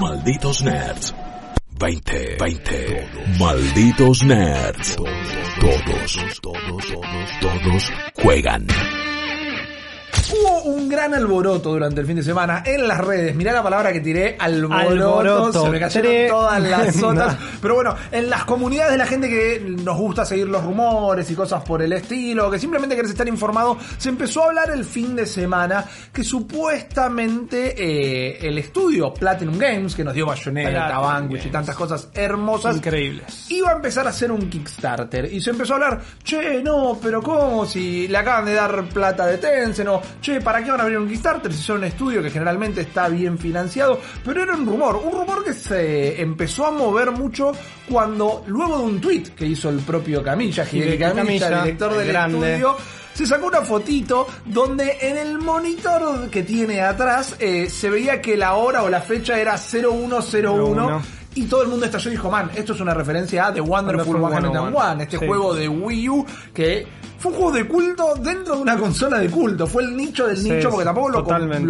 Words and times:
Malditos 0.00 0.62
Nerds. 0.62 1.14
20, 1.78 2.36
20. 2.40 3.08
Malditos 3.38 4.24
Nerds. 4.24 4.96
Todos, 4.96 6.18
todos, 6.40 6.40
todos, 6.40 7.40
todos 7.40 7.92
juegan. 8.14 8.66
Hubo 10.32 10.62
un 10.62 10.88
gran 10.88 11.12
alboroto 11.14 11.70
durante 11.72 12.00
el 12.00 12.06
fin 12.06 12.16
de 12.16 12.22
semana 12.22 12.62
en 12.66 12.86
las 12.88 12.98
redes. 12.98 13.34
Mirá 13.34 13.52
la 13.52 13.62
palabra 13.62 13.92
que 13.92 14.00
tiré, 14.00 14.36
alboroto. 14.38 14.74
Alboroto. 15.20 15.64
Se 15.64 15.70
me 15.70 15.80
cayeron 15.80 16.12
Tre- 16.12 16.28
todas 16.28 16.62
las 16.62 17.02
otras. 17.02 17.36
Pero 17.60 17.74
bueno, 17.74 17.94
en 18.10 18.30
las 18.30 18.44
comunidades 18.44 18.92
de 18.92 18.98
la 18.98 19.06
gente 19.06 19.28
que 19.28 19.60
nos 19.82 19.96
gusta 19.98 20.24
seguir 20.24 20.48
los 20.48 20.64
rumores 20.64 21.30
y 21.30 21.34
cosas 21.34 21.62
por 21.62 21.82
el 21.82 21.92
estilo, 21.92 22.50
que 22.50 22.58
simplemente 22.58 22.96
querés 22.96 23.10
estar 23.10 23.28
informado, 23.28 23.76
se 23.98 24.08
empezó 24.08 24.42
a 24.42 24.46
hablar 24.46 24.70
el 24.70 24.84
fin 24.84 25.14
de 25.16 25.26
semana 25.26 25.84
que 26.12 26.24
supuestamente 26.24 27.74
eh, 27.76 28.38
el 28.48 28.58
estudio 28.58 29.12
Platinum 29.12 29.58
Games, 29.58 29.94
que 29.94 30.04
nos 30.04 30.14
dio 30.14 30.26
Bayonetta, 30.26 30.98
Vanquish 30.98 31.46
y 31.46 31.50
tantas 31.50 31.76
cosas 31.76 32.08
hermosas, 32.14 32.76
Increíbles. 32.76 33.46
iba 33.50 33.70
a 33.70 33.74
empezar 33.74 34.06
a 34.06 34.10
hacer 34.10 34.30
un 34.32 34.48
Kickstarter 34.48 35.32
y 35.32 35.40
se 35.40 35.50
empezó 35.50 35.74
a 35.74 35.76
hablar, 35.76 36.00
che, 36.22 36.62
no, 36.62 36.98
pero 37.02 37.22
¿cómo? 37.22 37.66
Si 37.66 38.08
le 38.08 38.18
acaban 38.18 38.44
de 38.46 38.54
dar 38.54 38.84
plata 38.88 39.26
de 39.26 39.38
Tencent 39.38 39.88
o, 39.88 40.00
che, 40.20 40.40
¿para 40.40 40.62
qué 40.62 40.70
van 40.70 40.80
a 40.80 40.82
abrir 40.84 40.98
un 40.98 41.08
Kickstarter 41.08 41.52
si 41.52 41.62
son 41.62 41.78
un 41.78 41.84
estudio 41.84 42.22
que 42.22 42.30
generalmente 42.30 42.82
está 42.82 43.08
bien 43.08 43.38
financiado? 43.38 44.00
Pero 44.24 44.42
era 44.42 44.54
un 44.54 44.66
rumor, 44.66 44.96
un 44.96 45.12
rumor 45.12 45.44
que 45.44 45.52
se 45.52 46.20
empezó 46.20 46.66
a 46.66 46.70
mover 46.70 47.10
mucho 47.12 47.52
cuando, 47.88 48.44
luego 48.46 48.78
de 48.78 48.84
un 48.84 49.00
tweet 49.00 49.22
que 49.36 49.46
hizo 49.46 49.68
el 49.68 49.78
propio 49.78 50.22
Camilla, 50.22 50.64
Hideki 50.70 50.98
Camilla, 50.98 51.62
director 51.62 51.92
el 51.92 51.98
del 51.98 52.08
grande. 52.08 52.54
estudio, 52.54 52.76
se 53.14 53.26
sacó 53.26 53.46
una 53.46 53.62
fotito 53.62 54.26
donde 54.44 54.98
en 55.00 55.16
el 55.16 55.38
monitor 55.38 56.28
que 56.30 56.42
tiene 56.42 56.80
atrás 56.80 57.36
eh, 57.38 57.70
se 57.70 57.88
veía 57.88 58.20
que 58.20 58.36
la 58.36 58.54
hora 58.54 58.82
o 58.82 58.88
la 58.88 59.00
fecha 59.00 59.38
era 59.38 59.56
0101 59.56 60.20
01. 60.20 61.02
y 61.36 61.44
todo 61.44 61.62
el 61.62 61.68
mundo 61.68 61.86
estalló 61.86 62.08
y 62.10 62.12
dijo, 62.12 62.30
man, 62.30 62.50
esto 62.54 62.72
es 62.72 62.80
una 62.80 62.92
referencia 62.92 63.46
a 63.46 63.54
The 63.54 63.60
Wonderful 63.60 64.16
Wonderful 64.16 64.50
101, 64.50 64.70
101, 64.70 65.02
este 65.02 65.18
sí. 65.18 65.26
juego 65.26 65.54
de 65.54 65.68
Wii 65.68 66.08
U 66.08 66.26
que 66.52 66.86
fue 67.24 67.32
un 67.32 67.38
juego 67.38 67.52
de 67.52 67.64
culto 67.66 68.14
dentro 68.16 68.56
de 68.56 68.60
una 68.60 68.76
consola 68.76 69.18
de 69.18 69.30
culto. 69.30 69.66
Fue 69.66 69.82
el 69.82 69.96
nicho 69.96 70.26
del 70.26 70.36
Sí, 70.36 70.50
nicho 70.50 70.68
porque 70.68 70.84
tampoco 70.84 71.08
lo, 71.08 71.22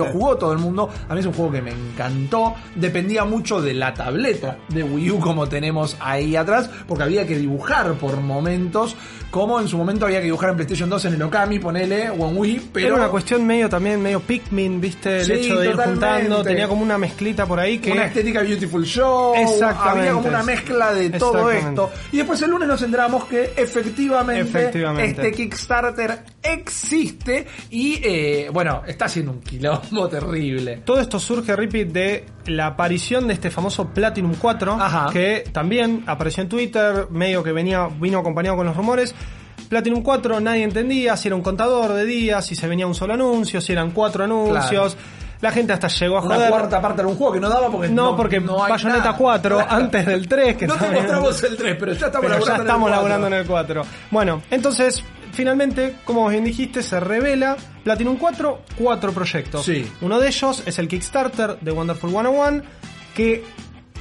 jugó 0.06 0.36
todo 0.36 0.52
el 0.52 0.58
mundo. 0.58 0.90
A 1.08 1.14
mí 1.14 1.20
es 1.20 1.26
un 1.26 1.32
juego 1.32 1.52
que 1.52 1.62
me 1.62 1.70
encantó. 1.70 2.54
Dependía 2.74 3.24
mucho 3.24 3.62
de 3.62 3.72
la 3.72 3.94
tableta 3.94 4.58
de 4.70 4.82
Wii 4.82 5.12
U 5.12 5.20
como 5.20 5.48
tenemos 5.48 5.96
ahí 6.00 6.34
atrás 6.34 6.68
porque 6.88 7.04
había 7.04 7.24
que 7.24 7.38
dibujar 7.38 7.94
por 7.94 8.20
momentos 8.20 8.96
como 9.34 9.60
en 9.60 9.66
su 9.66 9.76
momento 9.76 10.06
había 10.06 10.20
que 10.20 10.26
dibujar 10.26 10.50
en 10.50 10.54
PlayStation 10.54 10.88
2 10.88 11.06
en 11.06 11.14
el 11.14 11.22
Okami, 11.22 11.58
ponele, 11.58 12.08
o 12.08 12.28
en 12.28 12.36
Wii, 12.36 12.70
pero... 12.72 12.86
Era 12.86 12.94
una 12.94 13.08
cuestión 13.08 13.44
medio 13.44 13.68
también, 13.68 14.00
medio 14.00 14.20
Pikmin, 14.20 14.80
viste, 14.80 15.16
el 15.18 15.24
Sí, 15.24 15.32
hecho 15.32 15.58
de 15.58 15.66
ir 15.66 15.72
totalmente. 15.72 16.06
juntando, 16.06 16.44
tenía 16.44 16.68
como 16.68 16.84
una 16.84 16.98
mezclita 16.98 17.44
por 17.44 17.58
ahí 17.58 17.78
que... 17.78 17.90
una 17.90 18.04
estética 18.06 18.42
Beautiful 18.42 18.84
Show, 18.86 19.34
Exactamente. 19.34 19.98
había 19.98 20.12
como 20.12 20.28
una 20.28 20.44
mezcla 20.44 20.94
de 20.94 21.10
todo 21.10 21.50
esto. 21.50 21.90
Y 22.12 22.18
después 22.18 22.40
el 22.42 22.50
lunes 22.52 22.68
nos 22.68 22.80
enteramos 22.82 23.24
que 23.24 23.54
efectivamente, 23.56 24.42
Efectivamente. 24.42 25.10
este 25.10 25.32
Kickstarter 25.48 26.24
existe 26.42 27.46
y 27.70 28.00
eh, 28.02 28.50
bueno, 28.52 28.82
está 28.86 29.06
haciendo 29.06 29.32
un 29.32 29.40
quilombo 29.40 30.08
terrible. 30.10 30.82
Todo 30.84 31.00
esto 31.00 31.18
surge, 31.18 31.54
Repeat, 31.54 31.88
de 31.88 32.26
la 32.46 32.66
aparición 32.66 33.26
de 33.26 33.34
este 33.34 33.50
famoso 33.50 33.88
Platinum 33.88 34.34
4, 34.38 34.72
Ajá. 34.80 35.06
que 35.12 35.44
también 35.52 36.04
apareció 36.06 36.42
en 36.42 36.48
Twitter, 36.48 37.08
medio 37.10 37.42
que 37.42 37.52
venía, 37.52 37.88
vino 38.00 38.18
acompañado 38.18 38.56
con 38.56 38.66
los 38.66 38.76
rumores. 38.76 39.14
Platinum 39.68 40.02
4 40.02 40.40
nadie 40.40 40.62
entendía 40.62 41.16
si 41.16 41.28
era 41.28 41.36
un 41.36 41.42
contador 41.42 41.92
de 41.92 42.04
días, 42.04 42.44
si 42.46 42.54
se 42.54 42.66
venía 42.68 42.86
un 42.86 42.94
solo 42.94 43.14
anuncio, 43.14 43.60
si 43.60 43.72
eran 43.72 43.90
cuatro 43.92 44.24
anuncios. 44.24 44.96
La 45.40 45.50
gente 45.50 45.74
hasta 45.74 45.88
llegó 45.88 46.18
a 46.18 46.22
Una 46.22 46.36
joder. 46.36 46.50
cuarta 46.50 46.80
parte 46.80 47.02
de 47.02 47.08
un 47.08 47.16
juego 47.16 47.34
que 47.34 47.40
no 47.40 47.50
daba 47.50 47.68
porque 47.70 47.88
no, 47.88 48.16
porque 48.16 48.40
no 48.40 48.56
Bayonetta 48.56 48.98
nada. 49.04 49.16
4 49.16 49.66
antes 49.68 50.06
del 50.06 50.26
3 50.26 50.56
que 50.56 50.66
no 50.66 50.74
te 50.76 50.88
mostramos 50.90 51.42
el 51.42 51.56
3, 51.56 51.76
pero 51.78 51.92
ya 51.92 52.06
estamos 52.06 52.26
pero 52.30 52.44
ya 52.44 52.56
laburando 52.56 52.56
en 52.56 52.60
el 52.62 52.66
estamos 52.66 52.88
4. 52.88 52.96
laburando 52.96 53.26
en 53.26 53.32
el 53.34 53.46
4. 53.46 53.82
Bueno, 54.10 54.42
entonces, 54.50 55.04
finalmente, 55.34 55.96
como 56.04 56.28
bien 56.28 56.44
dijiste, 56.44 56.82
se 56.82 57.00
revela 57.00 57.56
Platinum 57.82 58.16
4, 58.16 58.62
cuatro 58.78 59.12
proyectos. 59.12 59.64
Sí. 59.64 59.90
Uno 60.00 60.18
de 60.20 60.28
ellos 60.28 60.62
es 60.66 60.78
el 60.78 60.88
Kickstarter 60.88 61.58
de 61.60 61.70
Wonderful 61.70 62.10
101, 62.10 62.62
que 63.14 63.44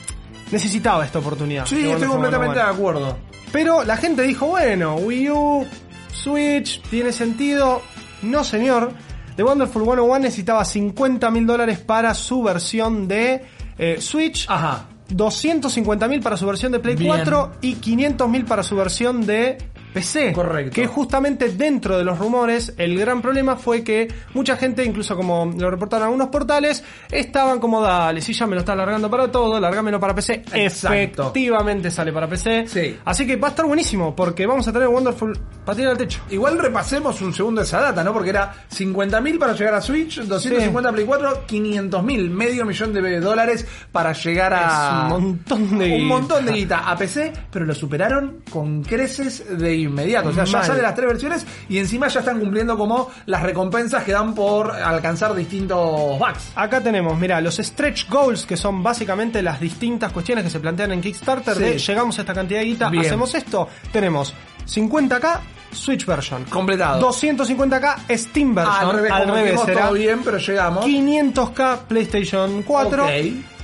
necesitaba 0.53 1.05
esta 1.05 1.19
oportunidad. 1.19 1.67
Sí, 1.67 1.87
estoy 1.87 2.09
completamente 2.09 2.59
de 2.59 2.65
101. 2.65 2.73
acuerdo. 2.75 3.19
Pero 3.53 3.85
la 3.85 3.99
gente 3.99 4.23
dijo, 4.23 4.47
bueno, 4.47 4.97
Wii 4.97 5.31
U, 5.31 5.67
Switch, 6.13 6.81
tiene 6.89 7.13
sentido. 7.13 7.83
No, 8.23 8.43
señor. 8.43 8.93
The 9.39 9.45
Wonderful 9.45 9.85
101 9.85 10.19
necesitaba 10.19 10.65
50 10.65 11.31
mil 11.31 11.47
dólares 11.47 11.79
para 11.79 12.13
su 12.13 12.43
versión 12.43 13.07
de 13.07 13.45
eh, 13.79 13.99
Switch. 14.01 14.47
Ajá. 14.51 14.87
250 15.11 16.09
mil 16.09 16.21
para 16.21 16.37
su 16.37 16.45
versión 16.45 16.73
de 16.73 16.81
Play 16.81 16.97
Bien. 16.97 17.13
4 17.15 17.53
y 17.61 17.75
500 17.75 18.29
mil 18.29 18.45
para 18.45 18.65
su 18.65 18.75
versión 18.75 19.25
de 19.25 19.59
PC. 19.93 20.33
Correcto. 20.33 20.75
Que 20.75 20.89
justamente 20.89 21.51
dentro 21.51 21.97
de 21.97 22.03
los 22.03 22.19
rumores, 22.19 22.75
el 22.79 22.99
gran 22.99 23.23
problema 23.23 23.55
fue 23.55 23.85
que 23.85 24.13
mucha 24.35 24.57
gente, 24.57 24.85
incluso 24.85 25.15
como 25.15 25.47
lo 25.57 25.71
reportaron 25.71 26.07
algunos 26.07 26.31
portales, 26.31 26.83
estaban 27.09 27.61
como, 27.61 27.81
dale, 27.81 28.21
si 28.21 28.33
ya 28.33 28.45
me 28.49 28.57
lo 28.57 28.63
está 28.63 28.73
alargando 28.73 29.09
para 29.09 29.31
todo, 29.31 29.61
largámelo 29.61 30.01
para 30.01 30.17
PC. 30.17 30.43
Exacto. 30.53 31.23
Efectivamente 31.23 31.93
sale 31.93 32.13
para 32.13 32.29
PC. 32.29 32.67
Sí. 32.67 32.97
Así 33.05 33.25
que 33.25 33.37
va 33.37 33.47
a 33.47 33.51
estar 33.51 33.67
buenísimo, 33.67 34.17
porque 34.17 34.49
vamos 34.49 34.67
a 34.67 34.73
tener 34.73 34.89
Wonderful 34.89 35.39
para 35.69 35.77
tirar 35.77 35.93
al 35.93 35.99
techo. 35.99 36.23
Igual 36.31 36.59
repasemos 36.59 37.21
un 37.21 37.35
segundo 37.35 37.61
esa 37.61 37.79
data, 37.79 38.03
¿no? 38.03 38.15
Porque 38.15 38.31
era 38.31 38.55
50.000 38.75 39.39
para 39.39 39.53
llegar 39.53 39.75
a 39.75 39.83
Switch, 39.83 40.19
250 40.23 40.93
Play 40.93 41.05
4, 41.05 41.45
500.000, 41.47 42.31
medio 42.31 42.65
millón 42.65 42.95
de 42.95 43.21
dólares 43.21 43.67
para 43.93 44.15
llegar 44.15 44.55
a... 44.55 45.09
Es 45.09 45.13
un 45.15 45.21
montón 45.21 45.79
de 45.79 45.85
Un 45.85 45.91
guita. 45.99 46.05
montón 46.07 46.47
de 46.47 46.53
guita 46.53 46.79
a 46.91 46.97
PC, 46.97 47.33
pero 47.51 47.67
lo 47.67 47.75
superaron 47.75 48.39
con 48.51 48.83
creces 48.83 49.59
de 49.59 49.77
inmediato. 49.77 50.31
O 50.31 50.33
sea, 50.33 50.45
ya 50.45 50.59
Mal. 50.59 50.67
salen 50.67 50.83
las 50.85 50.95
tres 50.95 51.07
versiones 51.07 51.47
y 51.69 51.77
encima 51.77 52.09
ya 52.09 52.21
están 52.21 52.41
cumpliendo 52.41 52.79
como 52.79 53.11
las 53.27 53.43
recompensas 53.43 54.05
que 54.05 54.13
dan 54.13 54.35
por 54.35 54.71
alcanzar 54.73 55.35
distintos 55.35 56.19
bugs. 56.19 56.53
Acá 56.55 56.81
tenemos, 56.81 57.19
mira, 57.19 57.43
los 57.43 57.57
stretch 57.59 58.09
goals, 58.09 58.47
que 58.47 58.57
son 58.57 58.83
básicamente 58.83 59.43
las 59.43 59.61
distintas 59.61 60.13
cuestiones 60.13 60.45
que 60.45 60.51
se 60.51 60.61
plantean 60.61 60.93
en 60.93 61.03
Kickstarter 61.03 61.55
Sí. 61.57 61.61
de 61.63 61.79
llegamos 61.79 62.17
a 62.17 62.23
esta 62.23 62.33
cantidad 62.33 62.61
de 62.61 62.65
guita, 62.65 62.89
Bien. 62.89 63.05
hacemos 63.05 63.35
esto. 63.35 63.69
Tenemos 63.93 64.33
50k 64.67 65.41
Switch 65.73 66.07
version. 66.07 66.45
Completado. 66.45 67.01
250k 67.11 68.17
Steam 68.17 68.55
version. 68.55 68.75
al 68.91 68.93
revés, 68.97 69.13
como 69.13 69.37
dijimos, 69.37 69.65
será 69.65 69.81
todo 69.83 69.93
bien, 69.95 70.21
pero 70.25 70.39
llegamos. 70.39 70.85
500k 70.87 71.79
PlayStation 71.89 72.63
4. 72.63 73.05
Ok. 73.05 73.11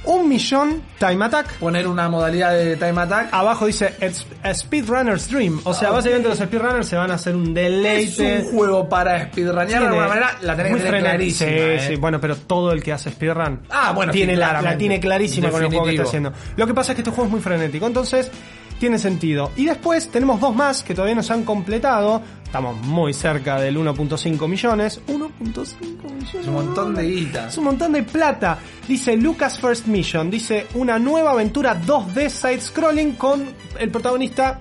Un 0.07 0.29
millón 0.29 0.83
Time 0.99 1.25
Attack. 1.25 1.55
Poner 1.55 1.87
una 1.89 2.11
modalidad 2.11 2.53
de 2.53 2.77
time 2.77 3.01
attack. 3.01 3.29
Abajo 3.33 3.65
dice 3.65 3.95
"It's 4.03 4.27
a 4.43 4.53
Speedrunner's 4.53 5.31
Dream. 5.31 5.63
O 5.65 5.73
sea, 5.73 5.89
Ok. 5.89 5.95
básicamente 5.97 6.29
los 6.29 6.37
speedrunners 6.37 6.87
se 6.87 6.97
van 6.97 7.11
a 7.11 7.15
hacer 7.15 7.35
un 7.35 7.47
Es 7.49 7.55
deleite. 7.55 8.39
un 8.43 8.53
juego 8.53 8.87
para 8.87 9.29
speedrunear 9.31 9.67
de 9.67 9.73
Tiene- 9.73 9.87
alguna 9.87 10.09
manera, 10.09 10.37
la 10.43 10.57
tenés 10.57 10.67
que 10.67 10.71
muy 10.73 10.81
tener 10.85 11.01
frenético. 11.01 11.39
clarísima. 11.39 11.49
Sí, 11.51 11.57
¿eh? 11.57 11.87
sí, 11.89 11.97
bueno, 11.97 12.21
pero 12.21 12.37
todo 12.37 12.73
el 12.73 12.83
que 12.83 12.93
hace 12.93 13.11
speedrun 13.13 13.61
Ah, 13.71 13.93
bueno, 13.95 14.13
tiene 14.13 14.35
sí, 14.35 14.39
la, 14.39 14.45
la 14.49 14.51
claramente. 14.59 14.79
tiene 14.79 15.01
clarísima 15.01 15.49
con 15.49 15.63
el 15.63 15.69
juego 15.69 15.85
que 15.87 15.91
está 15.93 16.03
Definitivo. 16.03 16.29
haciendo. 16.35 16.55
Lo 16.59 16.67
que 16.67 16.75
pasa 16.75 16.93
es 16.93 16.97
que 16.97 17.01
este 17.01 17.11
juego 17.11 17.25
es 17.25 17.31
muy 17.31 17.41
frenético. 17.41 17.87
Entonces, 17.87 18.31
tiene 18.79 18.99
sentido. 18.99 19.51
Y 19.57 19.67
después 19.67 20.09
tenemos 20.11 20.41
dos 20.41 20.55
más 20.55 20.83
que 20.83 20.95
todavía 20.95 21.15
no 21.15 21.23
se 21.23 21.33
han 21.33 21.45
completado. 21.45 22.23
Estamos 22.45 22.77
muy 22.83 23.13
cerca 23.13 23.61
del 23.61 23.77
1.5 23.77 24.49
millones. 24.49 25.01
1.5 25.09 25.31
millones. 25.43 26.35
Es 26.35 26.47
un 26.47 26.55
montón 26.55 26.95
de 26.95 27.03
guita. 27.03 27.49
Es 27.49 27.59
un 27.59 27.65
montón 27.65 27.93
de 27.93 28.03
plata. 28.03 28.59
Dice 28.87 29.17
Lucas 29.17 29.59
First 29.59 29.87
Mission. 29.87 30.31
Dice 30.31 30.67
una 30.75 30.99
nueva 30.99 31.33
aventura 31.33 31.81
2D 31.81 32.29
side-scrolling 32.29 33.13
con 33.15 33.45
el 33.79 33.91
protagonista. 33.91 34.61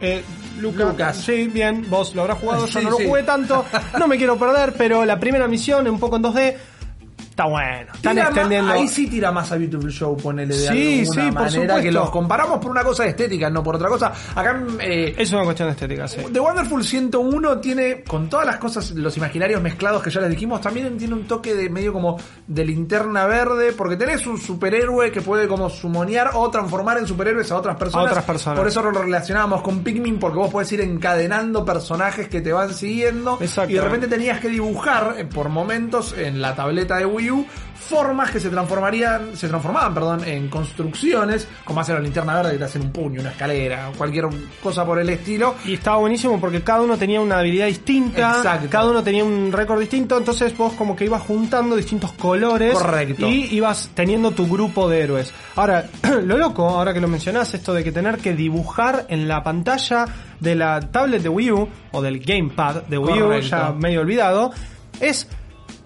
Eh, 0.00 0.22
Lucas. 0.60 0.88
Lucas. 0.90 1.16
Sí, 1.16 1.48
bien. 1.48 1.86
Vos 1.88 2.14
lo 2.14 2.22
habrás 2.22 2.38
jugado. 2.38 2.66
Yo 2.66 2.78
Sí, 2.80 2.84
no 2.84 2.90
lo 2.90 2.98
jugué 2.98 3.22
tanto. 3.22 3.64
No 3.98 4.06
me 4.06 4.16
quiero 4.16 4.38
perder, 4.38 4.74
pero 4.76 5.04
la 5.04 5.18
primera 5.18 5.48
misión, 5.48 5.88
un 5.88 5.98
poco 5.98 6.16
en 6.16 6.22
2D. 6.24 6.56
Está 7.40 7.48
bueno. 7.50 7.92
Están 7.94 8.12
Tira 8.12 8.24
extendiendo. 8.26 8.68
más- 8.68 8.76
ahí 8.76 8.88
sí 8.88 9.06
tira 9.06 9.32
más 9.32 9.50
a 9.50 9.56
Beautiful 9.56 9.90
Show, 9.90 10.14
ponele 10.18 10.54
de 10.54 10.60
Sí, 10.68 11.00
alguna 11.00 11.04
sí, 11.04 11.04
por 11.14 11.32
manera, 11.32 11.50
supuesto. 11.50 11.80
que 11.82 11.92
los 11.92 12.10
comparamos 12.10 12.58
por 12.58 12.70
una 12.70 12.84
cosa 12.84 13.06
estética, 13.06 13.48
no 13.48 13.62
por 13.62 13.76
otra 13.76 13.88
cosa. 13.88 14.12
Acá 14.34 14.62
eh, 14.80 15.14
Es 15.16 15.32
una 15.32 15.44
cuestión 15.44 15.68
de 15.68 15.72
estética, 15.72 16.06
sí. 16.06 16.18
The 16.30 16.38
Wonderful 16.38 16.84
101 16.84 17.58
tiene, 17.60 18.02
con 18.04 18.28
todas 18.28 18.44
las 18.44 18.58
cosas, 18.58 18.90
los 18.90 19.16
imaginarios 19.16 19.62
mezclados 19.62 20.02
que 20.02 20.10
ya 20.10 20.20
les 20.20 20.28
dijimos, 20.30 20.60
también 20.60 20.98
tiene 20.98 21.14
un 21.14 21.26
toque 21.26 21.54
de 21.54 21.70
medio 21.70 21.94
como 21.94 22.18
de 22.46 22.62
linterna 22.64 23.24
verde, 23.24 23.72
porque 23.72 23.96
tenés 23.96 24.26
un 24.26 24.36
superhéroe 24.38 25.10
que 25.10 25.22
puede 25.22 25.48
como 25.48 25.70
sumonear 25.70 26.32
o 26.34 26.50
transformar 26.50 26.98
en 26.98 27.06
superhéroes 27.06 27.50
a 27.52 27.56
otras 27.56 27.76
personas. 27.76 28.06
A 28.06 28.10
otras 28.10 28.24
personas. 28.26 28.58
Por 28.58 28.68
eso 28.68 28.82
lo 28.82 28.90
relacionábamos 28.90 29.62
con 29.62 29.82
Pikmin, 29.82 30.18
porque 30.18 30.36
vos 30.36 30.50
podés 30.50 30.70
ir 30.72 30.82
encadenando 30.82 31.64
personajes 31.64 32.28
que 32.28 32.42
te 32.42 32.52
van 32.52 32.74
siguiendo. 32.74 33.38
Exacto. 33.40 33.70
Y 33.70 33.76
de 33.76 33.80
repente 33.80 34.08
tenías 34.08 34.40
que 34.40 34.50
dibujar 34.50 35.14
eh, 35.16 35.24
por 35.24 35.48
momentos 35.48 36.14
en 36.18 36.42
la 36.42 36.54
tableta 36.54 36.96
de 36.98 37.06
Wii 37.06 37.29
Formas 37.74 38.30
que 38.30 38.38
se 38.38 38.50
transformarían, 38.50 39.36
se 39.36 39.48
transformaban, 39.48 39.92
perdón, 39.94 40.22
en 40.24 40.48
construcciones, 40.48 41.48
como 41.64 41.80
hacer 41.80 41.96
la 41.96 42.00
linterna 42.00 42.36
verde 42.36 42.52
que 42.52 42.58
te 42.58 42.64
hacen 42.64 42.82
un 42.82 42.92
puño, 42.92 43.20
una 43.20 43.30
escalera, 43.30 43.90
cualquier 43.98 44.28
cosa 44.62 44.84
por 44.84 45.00
el 45.00 45.08
estilo. 45.08 45.56
Y 45.64 45.74
estaba 45.74 45.96
buenísimo 45.96 46.38
porque 46.38 46.62
cada 46.62 46.82
uno 46.82 46.96
tenía 46.96 47.20
una 47.20 47.38
habilidad 47.40 47.66
distinta, 47.66 48.36
Exacto. 48.36 48.68
cada 48.70 48.90
uno 48.90 49.02
tenía 49.02 49.24
un 49.24 49.50
récord 49.50 49.80
distinto, 49.80 50.16
entonces 50.18 50.56
vos 50.56 50.74
como 50.74 50.94
que 50.94 51.06
ibas 51.06 51.22
juntando 51.22 51.74
distintos 51.74 52.12
colores 52.12 52.74
Correcto. 52.74 53.26
y 53.26 53.46
ibas 53.56 53.90
teniendo 53.94 54.30
tu 54.30 54.46
grupo 54.46 54.88
de 54.88 55.00
héroes. 55.00 55.32
Ahora, 55.56 55.86
lo 56.22 56.36
loco, 56.38 56.68
ahora 56.68 56.94
que 56.94 57.00
lo 57.00 57.08
mencionás, 57.08 57.54
esto 57.54 57.74
de 57.74 57.82
que 57.82 57.90
tener 57.90 58.18
que 58.18 58.34
dibujar 58.34 59.06
en 59.08 59.26
la 59.26 59.42
pantalla 59.42 60.04
de 60.38 60.54
la 60.54 60.78
tablet 60.80 61.22
de 61.22 61.28
Wii 61.28 61.50
U 61.52 61.68
o 61.90 62.02
del 62.02 62.20
gamepad 62.20 62.82
de 62.84 62.98
Wii 62.98 63.22
U, 63.22 63.24
Correcto. 63.24 63.48
ya 63.48 63.72
medio 63.72 64.02
olvidado, 64.02 64.52
es 65.00 65.26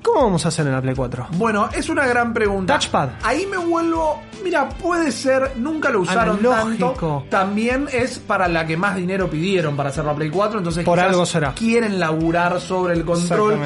¿cómo 0.04 0.22
vamos 0.26 0.44
a 0.44 0.48
hacer 0.48 0.66
en 0.66 0.72
la 0.72 0.80
Play 0.82 0.94
4? 0.94 1.28
Bueno, 1.32 1.68
es 1.72 1.88
una 1.88 2.06
gran 2.06 2.32
pregunta. 2.32 2.74
Touchpad. 2.74 3.08
Ahí 3.22 3.46
me 3.46 3.56
vuelvo. 3.56 4.20
Mira, 4.44 4.68
puede 4.68 5.10
ser. 5.10 5.52
Nunca 5.56 5.88
lo 5.90 6.00
usaron 6.00 6.38
Analógico. 6.38 6.90
tanto. 6.90 7.24
También 7.30 7.88
es 7.92 8.18
para 8.18 8.46
la 8.46 8.66
que 8.66 8.76
más 8.76 8.94
dinero 8.94 9.28
pidieron 9.28 9.74
para 9.76 9.88
hacer 9.88 10.04
la 10.04 10.14
Play 10.14 10.30
4. 10.30 10.58
Entonces, 10.58 10.84
Por 10.84 10.98
quizás 10.98 11.10
algo 11.10 11.26
será. 11.26 11.54
Quieren 11.54 11.98
laburar 11.98 12.60
sobre 12.60 12.94
el 12.94 13.04
control, 13.04 13.58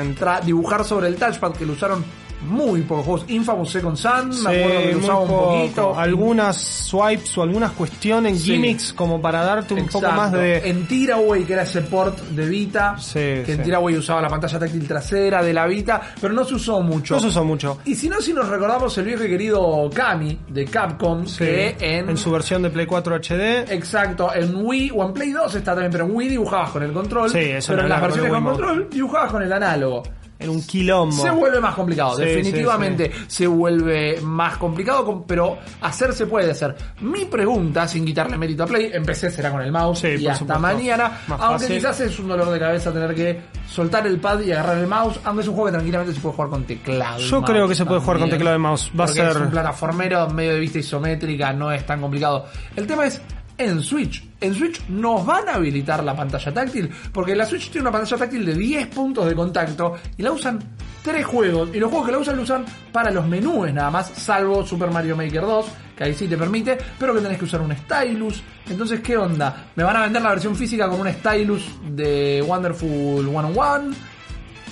dibujar 0.45 0.85
sobre 0.85 1.09
el 1.09 1.17
touchpad 1.17 1.53
que 1.53 1.67
lo 1.67 1.73
usaron 1.75 2.05
muy 2.43 2.83
pocos 2.83 3.05
juegos. 3.05 3.25
Infamous 3.29 3.71
Second 3.71 3.97
Sun, 3.97 4.33
Sí, 4.33 4.43
me 4.45 4.57
acuerdo 4.65 4.81
que 4.81 4.93
lo 4.93 4.99
usaba 4.99 5.21
un 5.21 5.29
poquito. 5.29 5.99
Algunas 5.99 6.57
swipes 6.57 7.37
o 7.39 7.43
algunas 7.43 7.73
cuestiones, 7.73 8.41
Sí. 8.41 8.53
gimmicks 8.53 8.93
como 8.93 9.21
para 9.21 9.45
darte 9.45 9.75
un 9.75 9.87
poco 9.87 10.11
más 10.13 10.33
de... 10.33 10.69
En 10.69 10.87
Tiraway, 10.87 11.45
que 11.45 11.53
era 11.55 11.63
ese 11.63 11.83
port 11.83 12.19
de 12.31 12.47
Vita, 12.47 12.97
Sí, 12.99 13.19
que 13.45 13.53
en. 13.53 13.63
Tiraway 13.63 13.97
usaba 13.97 14.21
la 14.23 14.29
pantalla 14.29 14.59
táctil 14.59 14.87
trasera 14.87 15.43
de 15.43 15.53
la 15.53 15.67
Vita, 15.67 16.01
pero 16.21 16.33
no 16.33 16.45
se 16.45 16.55
usó 16.55 16.81
mucho. 16.81 17.15
No 17.15 17.21
se 17.21 17.27
usó 17.29 17.45
mucho. 17.45 17.79
Y 17.85 17.95
si 17.95 18.09
no, 18.09 18.21
si 18.21 18.33
nos 18.33 18.49
recordamos 18.49 18.97
el 18.99 19.05
viejo 19.07 19.25
y 19.25 19.29
querido 19.29 19.91
Kami 19.93 20.39
de 20.49 20.65
Capcom, 20.65 21.25
que 21.37 21.77
en, 21.81 22.09
en 22.11 22.17
su 22.17 22.31
versión 22.31 22.63
de 22.63 22.71
Play 22.71 22.87
4 22.87 23.17
HD. 23.17 23.73
Exacto, 23.73 24.33
en 24.35 24.55
Wii 24.55 24.93
o 24.95 25.05
en 25.05 25.13
Play 25.13 25.33
2 25.33 25.55
está 25.57 25.73
también, 25.73 25.91
pero 25.93 26.05
en 26.05 26.15
Wii 26.15 26.29
dibujabas 26.29 26.71
con 26.71 26.83
el 26.83 26.93
control. 26.93 27.31
Sí, 27.31 27.39
eso 27.39 27.73
pero 27.73 27.83
en 27.83 27.89
las 27.89 28.01
versiones 28.01 28.33
con 28.33 28.45
control 28.45 28.89
dibujabas 28.91 29.33
con 29.33 29.43
el 29.43 29.53
análogo. 29.53 30.03
En 30.41 30.51
un 30.51 30.63
quilombo. 30.65 31.17
Se 31.21 31.31
vuelve 31.31 31.59
más 31.61 31.75
complicado, 31.75 32.17
Sí, 32.17 32.23
definitivamente 32.25 33.11
se 33.27 33.47
vuelve 33.47 34.21
más 34.23 34.57
complicado, 34.57 35.25
pero 35.27 35.59
hacer 35.81 36.13
se 36.13 36.27
puede 36.27 36.51
hacer. 36.53 36.77
Mi 37.01 37.25
pregunta, 37.25 37.89
sin 37.89 38.05
quitarle 38.05 38.39
mérito 38.39 38.63
a 38.63 38.67
Play, 38.67 38.91
empecé 38.93 39.31
será 39.31 39.51
con 39.51 39.63
el 39.63 39.73
mouse 39.73 40.05
y 40.05 40.27
hasta 40.27 40.39
supuesto. 40.39 40.61
mañana, 40.61 41.21
Más 41.27 41.41
aunque 41.41 41.65
fácil. 41.65 41.77
quizás 41.77 42.01
es 42.01 42.19
un 42.21 42.29
dolor 42.29 42.51
de 42.51 42.59
cabeza 42.61 42.93
tener 42.93 43.15
que 43.15 43.41
soltar 43.69 44.07
el 44.07 44.19
pad 44.21 44.41
y 44.41 44.53
agarrar 44.53 44.79
el 44.79 44.87
mouse, 44.87 45.19
aunque 45.25 45.43
es 45.43 45.49
un 45.49 45.55
juego 45.55 45.67
que 45.67 45.73
tranquilamente 45.73 46.15
se 46.15 46.21
puede 46.21 46.35
jugar 46.37 46.51
con 46.51 46.65
teclado. 46.65 47.19
Yo 47.19 47.43
creo 47.43 47.67
que 47.67 47.75
se 47.75 47.85
puede 47.85 48.01
jugar 48.01 48.19
con 48.21 48.31
teclado 48.31 48.57
y 48.57 48.61
mouse. 48.61 48.91
Va 48.99 49.05
a 49.05 49.07
porque 49.09 49.21
es 49.27 49.33
ser- 49.33 49.43
un 49.43 49.51
plataformero 49.51 50.29
medio 50.31 50.55
de 50.55 50.61
vista 50.61 50.79
isométrica, 50.79 51.53
no 51.53 51.73
es 51.73 51.85
tan 51.85 52.01
complicado. 52.01 52.47
El 52.77 52.87
tema 52.87 53.07
es 53.07 53.21
en 53.59 53.83
Switch. 53.83 54.25
En 54.41 54.55
Switch 54.55 54.87
nos 54.89 55.27
van 55.27 55.49
a 55.49 55.55
habilitar 55.55 56.03
la 56.05 56.17
pantalla 56.17 56.55
táctil, 56.55 56.89
porque 57.13 57.35
la 57.35 57.45
Switch 57.45 57.71
tiene 57.71 57.89
una 57.89 57.93
pantalla 57.93 58.17
táctil 58.17 58.47
de 58.47 58.55
10 58.55 58.87
puntos 58.89 59.27
de 59.27 59.35
contacto 59.35 59.97
y 60.17 60.23
la 60.23 60.33
usan 60.33 60.59
tres 61.03 61.27
juegos. 61.27 61.71
Y 61.75 61.79
los 61.79 61.91
juegos 61.91 62.07
que 62.07 62.13
la 62.13 62.19
usan 62.19 62.37
la 62.37 62.43
usan 62.43 62.65
para 62.93 63.11
los 63.11 63.27
menús 63.27 63.73
nada 63.73 63.91
más, 63.91 64.09
salvo 64.09 64.65
Super 64.65 64.91
Mario 64.91 65.17
Maker 65.17 65.43
2, 65.43 65.67
que 65.97 66.05
ahí 66.05 66.15
sí 66.15 66.29
te 66.29 66.37
permite, 66.37 66.79
pero 66.99 67.15
que 67.15 67.21
tenés 67.21 67.39
que 67.39 67.45
usar 67.45 67.61
un 67.61 67.77
stylus. 67.77 68.43
Entonces, 68.69 69.01
¿qué 69.01 69.17
onda? 69.17 69.71
¿Me 69.75 69.83
van 69.83 69.97
a 69.97 70.03
vender 70.03 70.23
la 70.23 70.31
versión 70.31 70.55
física 70.55 70.89
con 70.89 71.01
un 71.01 71.13
stylus 71.13 71.69
de 71.91 72.45
Wonderful 72.47 73.29
101? 73.29 73.97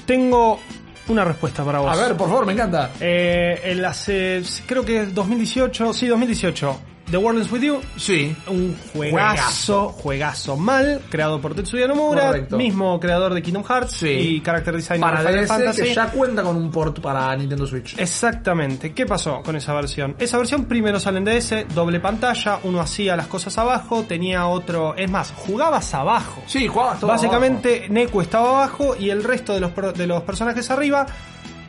Tengo 0.07 0.61
una 1.09 1.25
respuesta 1.25 1.65
para 1.65 1.81
vos. 1.81 1.91
A 1.91 2.01
ver, 2.01 2.17
por 2.17 2.29
favor, 2.29 2.47
me 2.47 2.53
encanta. 2.53 2.93
Eh, 3.01 3.61
el 3.65 3.85
hace, 3.85 4.43
creo 4.67 4.85
que 4.85 5.03
es 5.03 5.15
2018, 5.15 5.93
sí, 5.93 6.07
2018. 6.07 6.96
The 7.11 7.17
World 7.19 7.41
is 7.41 7.53
With 7.53 7.61
You, 7.63 7.81
Sí. 7.97 8.37
un 8.49 8.77
juegazo, 8.93 9.91
juegazo 9.91 10.57
mal, 10.57 11.01
creado 11.09 11.41
por 11.41 11.55
Tetsuya 11.55 11.87
Nomura, 11.87 12.27
Correcto. 12.27 12.57
mismo 12.57 12.99
creador 12.99 13.33
de 13.33 13.43
Kingdom 13.43 13.63
Hearts 13.63 13.93
Sí. 13.93 14.09
y 14.09 14.41
character 14.41 14.75
designer 14.75 15.01
Para 15.01 15.23
de 15.23 15.29
Final 15.29 15.47
Fantasy. 15.47 15.83
que 15.83 15.95
ya 15.95 16.07
cuenta 16.11 16.43
con 16.43 16.57
un 16.57 16.69
port 16.71 16.99
para 17.01 17.35
Nintendo 17.37 17.65
Switch. 17.65 17.97
Exactamente. 17.99 18.93
¿Qué 18.93 19.07
pasó 19.07 19.41
con 19.43 19.55
esa 19.55 19.73
versión? 19.75 20.17
Esa 20.19 20.37
versión 20.39 20.65
primero 20.65 20.99
sale 20.99 21.19
en 21.19 21.25
DS, 21.27 21.65
doble 21.73 22.01
pantalla, 22.01 22.59
uno 22.65 22.81
hacía 22.81 23.15
las 23.17 23.29
cosas 23.29 23.57
abajo, 23.57 24.03
tenía 24.03 24.47
otro, 24.49 24.97
es 24.97 25.09
más, 25.09 25.31
jugabas 25.31 25.95
abajo. 25.95 26.43
Sí, 26.47 26.67
jugabas 26.67 26.99
todo 26.99 27.09
Básicamente 27.11 27.87
Neku 27.89 28.21
estaba 28.21 28.49
abajo 28.49 28.97
y 28.99 29.11
el 29.11 29.23
resto 29.23 29.55
de 29.55 29.61
los, 29.61 29.71
de 29.97 30.07
los 30.09 30.23
personajes 30.25 30.69
arriba. 30.73 31.07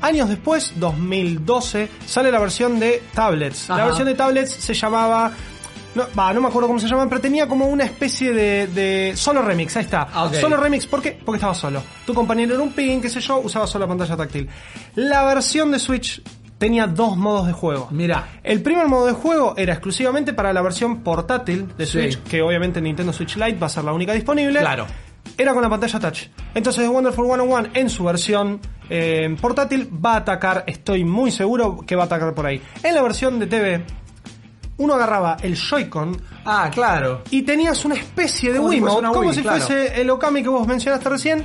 Años 0.01 0.29
después, 0.29 0.73
2012, 0.77 1.89
sale 2.05 2.31
la 2.31 2.39
versión 2.39 2.79
de 2.79 3.01
tablets. 3.13 3.69
Ajá. 3.69 3.79
La 3.79 3.85
versión 3.87 4.07
de 4.07 4.15
tablets 4.15 4.51
se 4.51 4.73
llamaba... 4.73 5.31
No, 5.95 6.05
va, 6.17 6.31
no 6.31 6.41
me 6.41 6.47
acuerdo 6.49 6.67
cómo 6.67 6.79
se 6.79 6.87
llama, 6.87 7.09
pero 7.09 7.19
tenía 7.19 7.47
como 7.47 7.65
una 7.65 7.83
especie 7.83 8.31
de, 8.31 8.67
de 8.67 9.13
solo 9.15 9.41
remix, 9.41 9.75
ahí 9.77 9.83
está. 9.85 10.07
Ah. 10.13 10.29
Solo 10.39 10.57
remix, 10.57 10.85
¿por 10.85 11.01
qué? 11.01 11.17
Porque 11.25 11.37
estaba 11.37 11.55
solo. 11.55 11.81
Tu 12.05 12.13
compañero 12.13 12.53
era 12.53 12.61
un 12.61 12.71
pin, 12.73 13.01
qué 13.01 13.09
sé 13.09 13.19
yo, 13.19 13.39
usaba 13.39 13.65
solo 13.65 13.85
la 13.85 13.89
pantalla 13.89 14.15
táctil. 14.15 14.47
La 14.93 15.23
versión 15.23 15.71
de 15.71 15.79
Switch 15.79 16.21
tenía 16.59 16.85
dos 16.85 17.17
modos 17.17 17.47
de 17.47 17.53
juego. 17.53 17.87
Mira. 17.89 18.39
El 18.43 18.61
primer 18.61 18.87
modo 18.87 19.07
de 19.07 19.13
juego 19.13 19.55
era 19.57 19.73
exclusivamente 19.73 20.33
para 20.33 20.53
la 20.53 20.61
versión 20.61 21.01
portátil 21.01 21.67
de 21.75 21.85
Sí. 21.87 21.93
Switch, 21.93 22.21
que 22.23 22.43
obviamente 22.43 22.79
Nintendo 22.79 23.11
Switch 23.11 23.35
Lite 23.35 23.57
va 23.57 23.65
a 23.65 23.69
ser 23.69 23.83
la 23.83 23.93
única 23.93 24.13
disponible. 24.13 24.59
Claro. 24.59 24.85
Era 25.37 25.53
con 25.53 25.61
la 25.61 25.69
pantalla 25.69 25.99
touch. 25.99 26.23
Entonces 26.55 26.87
Wonderful 26.89 27.25
101 27.27 27.69
en 27.73 27.89
su 27.89 28.03
versión 28.03 28.59
eh, 28.89 29.35
portátil 29.39 29.87
va 30.03 30.13
a 30.13 30.17
atacar, 30.17 30.63
estoy 30.67 31.03
muy 31.03 31.29
seguro 31.31 31.83
que 31.85 31.95
va 31.95 32.03
a 32.03 32.05
atacar 32.07 32.33
por 32.33 32.45
ahí. 32.47 32.61
En 32.81 32.95
la 32.95 33.01
versión 33.03 33.37
de 33.37 33.45
TV, 33.47 33.83
uno 34.77 34.95
agarraba 34.95 35.37
el 35.41 35.55
Joy-Con 35.55 36.19
Ah, 36.45 36.69
claro. 36.73 37.21
y 37.29 37.41
tenías 37.43 37.83
una 37.85 37.95
especie 37.95 38.51
de 38.53 38.59
Wiimote, 38.59 39.07
como 39.07 39.19
Wii, 39.19 39.33
si 39.33 39.41
claro. 39.41 39.57
fuese 39.59 40.01
el 40.01 40.09
Okami 40.09 40.41
que 40.41 40.49
vos 40.49 40.65
mencionaste 40.67 41.09
recién. 41.09 41.43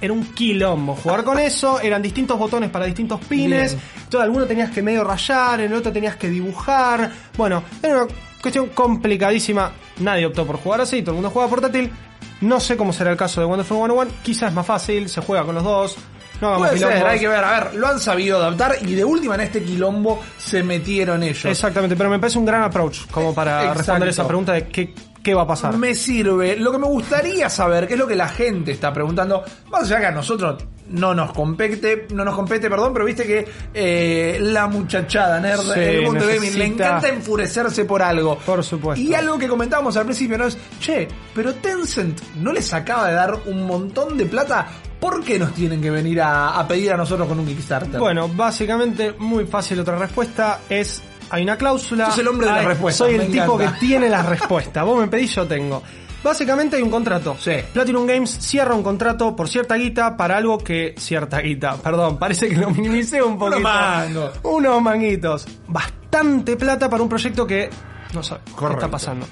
Era 0.00 0.12
un 0.12 0.24
quilombo 0.32 0.94
jugar 0.94 1.24
con 1.24 1.38
eso, 1.40 1.80
eran 1.80 2.00
distintos 2.02 2.38
botones 2.38 2.70
para 2.70 2.84
distintos 2.86 3.20
pines, 3.24 3.76
todo 4.08 4.22
alguno 4.22 4.44
tenías 4.46 4.70
que 4.70 4.80
medio 4.80 5.02
rayar, 5.02 5.60
en 5.60 5.72
el 5.72 5.78
otro 5.78 5.90
tenías 5.92 6.14
que 6.16 6.28
dibujar. 6.28 7.10
Bueno, 7.36 7.64
era 7.82 8.04
una 8.04 8.14
cuestión 8.40 8.68
complicadísima. 8.68 9.72
Nadie 9.98 10.26
optó 10.26 10.46
por 10.46 10.58
jugar 10.58 10.82
así, 10.82 11.00
todo 11.02 11.12
el 11.12 11.14
mundo 11.16 11.30
juega 11.30 11.48
portátil. 11.48 11.90
No 12.40 12.60
sé 12.60 12.76
cómo 12.76 12.92
será 12.92 13.10
el 13.10 13.16
caso 13.16 13.40
de 13.40 13.46
Wonderful 13.46 13.76
101, 13.78 14.10
quizás 14.22 14.50
es 14.50 14.54
más 14.54 14.66
fácil, 14.66 15.08
se 15.08 15.20
juega 15.20 15.44
con 15.44 15.54
los 15.54 15.64
dos. 15.64 15.96
No 16.40 16.48
hagamos 16.48 16.68
Puede 16.68 16.78
ser, 16.78 17.06
hay 17.06 17.18
que 17.18 17.26
ver. 17.26 17.42
A 17.42 17.50
ver, 17.50 17.74
lo 17.74 17.88
han 17.88 17.98
sabido 17.98 18.38
adaptar 18.38 18.76
y 18.80 18.94
de 18.94 19.04
última 19.04 19.34
en 19.34 19.40
este 19.40 19.62
quilombo 19.62 20.20
se 20.38 20.62
metieron 20.62 21.22
ellos. 21.24 21.44
Exactamente, 21.46 21.96
pero 21.96 22.08
me 22.08 22.18
parece 22.20 22.38
un 22.38 22.44
gran 22.44 22.62
approach 22.62 23.06
como 23.10 23.34
para 23.34 23.58
Exacto. 23.62 23.78
responder 23.78 24.08
esa 24.10 24.26
pregunta 24.26 24.52
de 24.52 24.68
qué, 24.68 24.94
qué 25.20 25.34
va 25.34 25.42
a 25.42 25.46
pasar. 25.48 25.76
Me 25.76 25.96
sirve. 25.96 26.56
Lo 26.56 26.70
que 26.70 26.78
me 26.78 26.86
gustaría 26.86 27.50
saber, 27.50 27.88
que 27.88 27.94
es 27.94 27.98
lo 27.98 28.06
que 28.06 28.14
la 28.14 28.28
gente 28.28 28.70
está 28.70 28.92
preguntando, 28.92 29.42
más 29.68 29.82
allá 29.82 29.98
que 29.98 30.06
a 30.06 30.12
nosotros 30.12 30.62
no 30.90 31.14
nos 31.14 31.32
compete, 31.32 32.06
no 32.14 32.24
nos 32.24 32.34
compete, 32.34 32.68
perdón, 32.70 32.92
pero 32.92 33.04
viste 33.04 33.24
que 33.26 33.46
eh, 33.74 34.38
la 34.40 34.66
muchachada 34.66 35.38
nerd 35.40 35.60
Sí, 35.60 35.70
en 35.74 35.80
el 35.80 36.02
mundo 36.02 36.26
gaming 36.26 36.58
le 36.58 36.64
encanta 36.66 37.08
enfurecerse 37.08 37.84
por 37.84 38.02
algo. 38.02 38.38
Por 38.38 38.64
supuesto. 38.64 39.00
Y 39.02 39.14
algo 39.14 39.38
que 39.38 39.48
comentábamos 39.48 39.96
al 39.96 40.04
principio 40.04 40.38
no 40.38 40.46
es, 40.46 40.56
che, 40.80 41.08
pero 41.34 41.54
Tencent 41.54 42.20
no 42.36 42.52
les 42.52 42.72
acaba 42.72 43.08
de 43.08 43.14
dar 43.14 43.38
un 43.46 43.66
montón 43.66 44.16
de 44.16 44.26
plata, 44.26 44.66
¿por 45.00 45.22
qué 45.22 45.38
nos 45.38 45.52
tienen 45.54 45.80
que 45.80 45.90
venir 45.90 46.20
a, 46.20 46.58
a 46.58 46.66
pedir 46.66 46.92
a 46.92 46.96
nosotros 46.96 47.28
con 47.28 47.38
un 47.38 47.46
Kickstarter? 47.46 48.00
Bueno, 48.00 48.28
básicamente 48.28 49.14
muy 49.18 49.46
fácil 49.46 49.80
otra 49.80 49.96
respuesta 49.96 50.60
es 50.68 51.02
hay 51.30 51.42
una 51.42 51.56
cláusula. 51.58 52.06
Sos 52.06 52.18
el 52.20 52.28
hombre 52.28 52.46
de 52.46 52.52
las 52.52 52.60
Ay, 52.62 52.66
respuestas, 52.68 53.06
Soy 53.06 53.18
me 53.18 53.24
el 53.24 53.30
tipo 53.32 53.54
encanta. 53.60 53.72
que 53.78 53.86
tiene 53.86 54.08
las 54.08 54.24
respuestas. 54.24 54.84
Vos 54.84 54.98
me 54.98 55.08
pedís, 55.08 55.34
yo 55.34 55.46
tengo. 55.46 55.82
Básicamente 56.22 56.76
hay 56.76 56.82
un 56.82 56.90
contrato. 56.90 57.36
Sí. 57.38 57.52
Platinum 57.72 58.06
Games 58.06 58.30
cierra 58.40 58.74
un 58.74 58.82
contrato 58.82 59.36
por 59.36 59.48
cierta 59.48 59.76
guita 59.76 60.16
para 60.16 60.36
algo 60.36 60.58
que. 60.58 60.94
Cierta 60.98 61.40
guita, 61.40 61.76
perdón, 61.76 62.18
parece 62.18 62.48
que 62.48 62.56
lo 62.56 62.70
minimicé 62.70 63.22
un 63.22 63.38
poquito. 63.38 63.60
mangos. 63.60 64.32
Unos 64.42 64.82
manguitos. 64.82 65.46
Bastante 65.66 66.56
plata 66.56 66.88
para 66.88 67.02
un 67.02 67.08
proyecto 67.08 67.46
que 67.46 67.70
no 68.14 68.22
sabe 68.22 68.40
qué 68.58 68.72
está 68.72 68.90
pasando. 68.90 69.26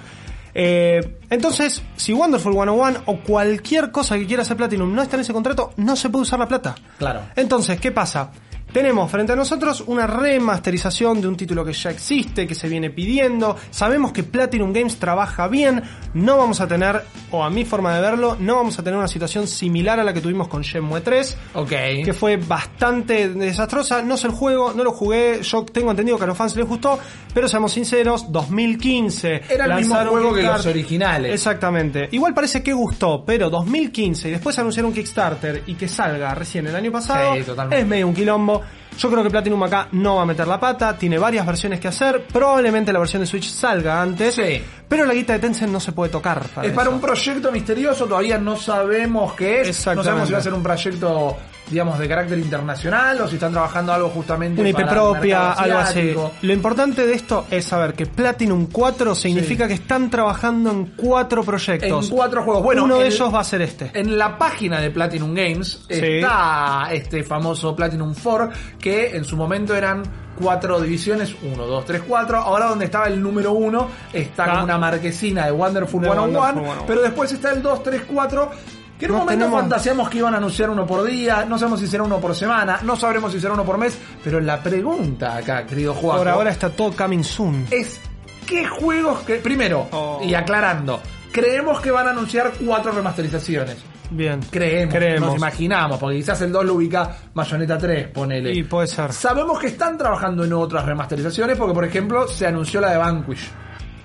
Eh, 0.59 1.19
entonces, 1.29 1.83
si 1.97 2.15
Wonderful 2.15 2.55
101 2.55 3.03
o 3.05 3.19
cualquier 3.21 3.91
cosa 3.91 4.17
que 4.17 4.27
quiera 4.27 4.43
hacer 4.43 4.57
Platinum 4.57 4.95
no 4.95 5.03
está 5.03 5.17
en 5.17 5.21
ese 5.21 5.35
contrato, 5.35 5.73
no 5.77 5.97
se 5.97 6.09
puede 6.09 6.23
usar 6.23 6.39
la 6.39 6.49
plata. 6.49 6.75
Claro. 6.99 7.25
Entonces, 7.37 7.79
¿qué 7.79 7.93
pasa? 7.93 8.31
Tenemos 8.77 9.11
frente 9.11 9.33
a 9.33 9.37
nosotros 9.37 9.85
una 9.87 10.07
remasterización 10.07 11.23
de 11.23 11.29
un 11.29 11.35
título 11.35 11.65
que 11.65 11.73
ya 11.73 11.89
existe, 11.89 12.47
que 12.47 12.55
se 12.55 12.69
viene 12.69 12.91
pidiendo. 12.91 13.57
Sabemos 13.71 14.13
que 14.13 14.23
Platinum 14.23 14.71
Games 14.71 14.99
trabaja 14.99 15.49
bien. 15.49 15.83
No 16.13 16.37
vamos 16.37 16.61
a 16.61 16.69
tener, 16.69 17.03
o 17.31 17.43
a 17.43 17.49
mi 17.49 17.65
forma 17.65 17.95
de 17.95 18.03
verlo, 18.03 18.37
no 18.39 18.57
vamos 18.57 18.79
a 18.79 18.83
tener 18.83 18.99
una 18.99 19.09
situación 19.09 19.47
similar 19.47 19.99
a 19.99 20.05
la 20.05 20.13
que 20.13 20.21
tuvimos 20.21 20.49
con 20.49 20.61
Shenmue 20.61 21.01
3 21.01 21.39
Ok. 21.55 21.71
que 22.05 22.13
fue 22.13 22.37
bastante 22.37 23.31
desastrosa. 23.31 24.03
No 24.03 24.19
sé 24.19 24.27
el 24.27 24.35
juego, 24.35 24.75
no 24.75 24.85
lo 24.85 24.93
jugué. 24.93 25.41
Yo 25.43 25.65
tengo 25.65 25.91
entendido 25.91 26.19
que 26.19 26.25
a 26.25 26.27
los 26.27 26.37
fans 26.37 26.55
les 26.55 26.67
gustó, 26.67 26.99
pero 27.33 27.49
seamos 27.49 27.73
sinceros, 27.73 28.31
2015. 28.31 29.41
Era 29.49 29.65
el 29.65 29.75
mismo 29.77 29.97
juego 30.05 30.35
que 30.35 30.43
los 30.43 30.67
originales. 30.67 31.33
Exactamente. 31.33 32.11
Igual 32.13 32.35
parece 32.35 32.63
que 32.63 32.75
gustó, 32.75 33.25
pero 33.25 33.49
2015 33.49 34.29
y 34.29 34.33
después 34.33 34.59
anunciaron 34.59 34.91
un 34.91 34.95
Kickstarter 34.95 35.63
y 35.67 35.77
que 35.77 35.89
salga 35.89 36.35
recién 36.35 36.67
el 36.67 36.77
año 36.77 36.93
pasado 36.93 37.35
Sí, 37.37 37.43
totalmente. 37.43 37.81
es 37.81 37.87
medio 37.87 38.07
un 38.09 38.15
quilombo. 38.15 38.66
Yo 38.99 39.11
creo 39.11 39.23
que 39.23 39.29
Platinum 39.29 39.63
acá 39.63 39.89
no 39.93 40.17
va 40.17 40.23
a 40.23 40.25
meter 40.27 40.47
la 40.49 40.59
pata, 40.59 40.97
tiene 40.97 41.19
varias 41.19 41.45
versiones 41.45 41.79
que 41.81 41.89
hacer, 41.89 42.25
probablemente 42.33 42.93
la 42.95 42.99
versión 42.99 43.21
de 43.21 43.27
Switch 43.27 43.51
salga 43.51 44.01
antes, 44.01 44.35
Sí. 44.37 44.63
pero 44.89 45.05
la 45.05 45.13
guita 45.13 45.35
de 45.35 45.39
Tencent 45.41 45.71
no 45.71 45.81
se 45.81 45.93
puede 45.93 46.11
tocar. 46.11 46.43
para 46.55 46.67
Es 46.67 46.73
para 46.73 46.89
un 46.89 46.99
proyecto 46.99 47.53
misterioso, 47.53 48.07
todavía 48.07 48.39
no 48.39 48.57
sabemos 48.57 49.35
qué 49.35 49.61
es. 49.61 49.87
No 49.89 50.03
sabemos 50.03 50.29
si 50.29 50.33
va 50.33 50.39
a 50.39 50.43
ser 50.43 50.55
un 50.55 50.63
proyecto, 50.63 51.37
digamos, 51.71 51.99
de 51.99 52.09
carácter 52.09 52.39
internacional 52.39 53.21
o 53.21 53.27
si 53.29 53.35
están 53.35 53.53
trabajando 53.53 53.93
algo 53.93 54.09
justamente 54.11 54.61
una 54.61 54.71
IP 54.71 54.77
para 54.77 54.91
propia, 54.93 55.53
algo 55.53 55.79
así. 55.79 56.15
Lo 56.43 56.53
importante 56.53 57.07
de 57.07 57.15
esto 57.15 57.47
es 57.51 57.65
saber 57.65 57.95
que 57.95 58.07
Platinum 58.07 58.67
4 58.71 59.15
significa 59.15 59.67
que 59.67 59.75
están 59.75 60.09
trabajando 60.11 60.71
en 60.71 60.87
cuatro 60.97 61.43
proyectos. 61.43 62.09
En 62.11 62.17
cuatro 62.17 62.43
juegos. 62.43 62.63
Bueno, 62.63 62.85
Uno 62.85 62.99
de 62.99 63.09
el- 63.09 63.13
ellos 63.13 63.35
va 63.35 63.41
a 63.41 63.45
ser 63.45 63.63
este. 63.63 63.91
En 63.95 64.17
la 64.17 64.39
página 64.39 64.81
de 64.81 64.91
Platinum 64.91 65.35
Games 65.35 65.85
está 65.89 66.89
este 66.93 67.23
famoso 67.25 67.75
Platinum 67.75 68.15
4 68.21 68.51
que 68.79 69.17
en 69.17 69.25
su 69.25 69.37
momento 69.37 69.75
eran 69.75 70.03
cuatro 70.39 70.79
divisiones, 70.81 71.35
1, 71.43 71.65
2, 71.67 71.85
3, 71.87 72.03
4. 72.07 72.37
Ahora 72.39 72.67
donde 72.67 72.85
estaba 72.85 73.07
el 73.07 73.21
número 73.23 73.53
1 73.53 73.89
está 74.13 74.45
Ah. 74.61 74.65
una 74.65 74.77
marquesina 74.79 75.47
de 75.47 75.53
Wonderful 75.53 76.03
De 76.03 76.09
101, 76.09 76.39
Wonderful 76.39 76.63
101. 76.63 76.85
pero 76.87 77.03
después 77.03 77.33
está 77.33 77.53
el 77.53 77.63
2, 77.63 77.83
3, 77.83 78.03
4. 78.07 78.51
Que 78.99 79.05
en 79.07 79.11
un 79.11 79.19
No 79.19 79.25
momento 79.25 79.45
tenemos- 79.45 79.61
fantaseamos 79.61 80.09
que 80.09 80.19
iban 80.19 80.35
a 80.35 80.39
anunciar 80.39 80.71
uno 80.71 80.87
por 80.87 81.05
día, 81.05 81.45
no 81.47 81.59
sabemos 81.59 81.81
si 81.81 81.87
será 81.87 82.03
uno 82.05 82.19
por 82.19 82.35
semana, 82.35 82.79
no 82.83 82.97
sabremos 82.97 83.31
si 83.33 83.41
será 83.41 83.53
uno 83.55 83.65
por 83.65 83.77
mes, 83.79 83.99
pero 84.25 84.41
la 84.41 84.63
pregunta 84.63 85.37
acá, 85.37 85.67
querido 85.67 85.93
Juan, 85.95 86.19
Por 86.19 86.29
ahora 86.29 86.51
está 86.51 86.71
todo 86.71 86.93
coming 86.93 87.23
soon. 87.23 87.67
es 87.71 88.01
qué 88.47 88.67
juegos 88.67 89.21
que 89.21 89.37
primero 89.37 89.87
Oh. 89.93 90.21
y 90.25 90.33
aclarando 90.35 91.01
creemos 91.33 91.81
que 91.81 91.91
van 91.91 92.07
a 92.07 92.11
anunciar 92.11 92.53
cuatro 92.65 92.93
remasterizaciones 92.93 93.77
Bien. 94.11 94.41
creemos, 94.51 94.95
Creemos. 94.95 95.29
nos 95.31 95.37
imaginamos 95.37 95.99
porque 95.99 96.17
quizás 96.17 96.41
el 96.43 96.53
2 96.53 96.65
lo 96.65 96.75
ubica 96.75 97.15
Bayonetta 97.35 97.77
3 97.77 98.09
ponele 98.09 98.53
Y 98.55 98.63
puede 98.63 98.87
ser. 98.87 99.13
sabemos 99.13 99.59
que 99.59 99.67
están 99.67 99.99
trabajando 99.99 100.45
en 100.45 100.53
otras 100.55 100.87
remasterizaciones 100.87 101.59
porque 101.59 101.75
por 101.75 101.85
ejemplo 101.85 102.27
se 102.29 102.47
anunció 102.47 102.81
la 102.81 102.93
de 102.93 102.97
Vanquish 102.99 103.51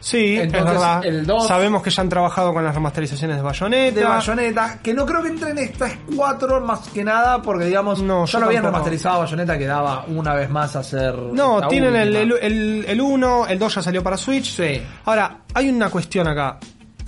Sí, 0.01 0.35
Entonces, 0.39 0.59
es 0.59 0.65
verdad. 0.81 1.05
el 1.05 1.25
dos- 1.27 1.47
Sabemos 1.47 1.81
que 1.83 1.91
ya 1.91 2.01
han 2.01 2.09
trabajado 2.09 2.53
con 2.53 2.63
las 2.65 2.73
remasterizaciones 2.75 3.37
de 3.37 3.43
Bayonetta. 3.43 3.99
de 3.99 4.05
Bayonetta 4.05 4.79
que 4.81 4.93
no 4.95 5.05
creo 5.05 5.21
que 5.21 5.29
entre 5.29 5.51
en 5.51 5.59
estas 5.59 5.93
cuatro 6.15 6.59
más 6.59 6.89
que 6.89 7.03
nada 7.03 7.41
porque 7.41 7.65
digamos 7.65 8.01
No, 8.01 8.25
ya 8.25 8.31
yo 8.33 8.39
lo 8.39 8.45
habían 8.47 8.63
tampoco. 8.63 8.79
remasterizado 8.85 9.19
Bayonetta 9.19 9.57
que 9.59 9.67
daba 9.67 10.05
una 10.07 10.33
vez 10.33 10.49
más 10.49 10.75
a 10.75 10.79
hacer 10.79 11.15
No, 11.15 11.67
tienen 11.67 11.95
el, 11.95 12.09
última. 12.17 12.39
el, 12.41 12.51
el, 12.53 12.85
el 12.87 13.01
1, 13.01 13.45
el 13.47 13.59
2 13.59 13.75
ya 13.75 13.81
salió 13.83 14.01
para 14.03 14.17
Switch. 14.17 14.55
Sí. 14.55 14.81
Ahora, 15.05 15.37
hay 15.53 15.69
una 15.69 15.89
cuestión 15.89 16.27
acá. 16.27 16.57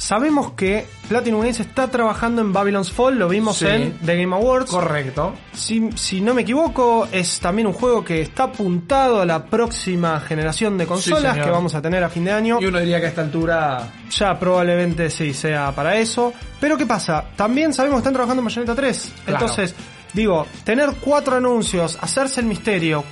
Sabemos 0.03 0.51
que 0.51 0.85
Platinum 1.07 1.39
Games 1.39 1.61
está 1.61 1.87
trabajando 1.87 2.41
en 2.41 2.51
Babylon's 2.51 2.91
Fall, 2.91 3.17
lo 3.17 3.29
vimos 3.29 3.55
Sí. 3.59 3.67
en 3.67 3.93
The 3.99 4.17
Game 4.21 4.35
Awards. 4.35 4.69
correcto 4.69 5.33
Si, 5.53 5.89
si 5.95 6.19
no 6.19 6.33
me 6.33 6.41
equivoco, 6.41 7.07
es 7.09 7.39
también 7.39 7.67
un 7.67 7.73
juego 7.73 8.03
que 8.03 8.21
está 8.21 8.43
apuntado 8.43 9.21
a 9.21 9.25
la 9.25 9.45
próxima 9.45 10.19
generación 10.19 10.77
de 10.77 10.85
consolas 10.87 11.37
que 11.37 11.49
vamos 11.49 11.73
a 11.73 11.81
tener 11.81 12.03
a 12.03 12.09
fin 12.09 12.25
de 12.25 12.33
año. 12.33 12.57
y 12.59 12.65
uno 12.65 12.79
diría 12.81 12.99
que 12.99 13.05
a 13.05 13.09
esta 13.09 13.21
altura 13.21 13.93
Ya 14.09 14.37
probablemente 14.37 15.09
sí 15.09 15.33
sea 15.33 15.71
para 15.73 15.95
eso. 15.95 16.33
Pero 16.59 16.77
¿qué 16.77 16.85
pasa? 16.85 17.23
También 17.37 17.73
sabemos 17.73 17.95
que 17.97 17.99
están 17.99 18.13
trabajando 18.13 18.41
en 18.41 18.45
Bayonetta 18.45 18.75
3. 18.75 19.11
Claro. 19.25 19.39
Entonces, 19.45 19.73
digo, 20.11 20.45
tener 20.65 20.89
cuatro 20.99 21.37
anuncios, 21.37 21.97
hacerse 22.01 22.41
el 22.41 22.47
misterio 22.47 23.05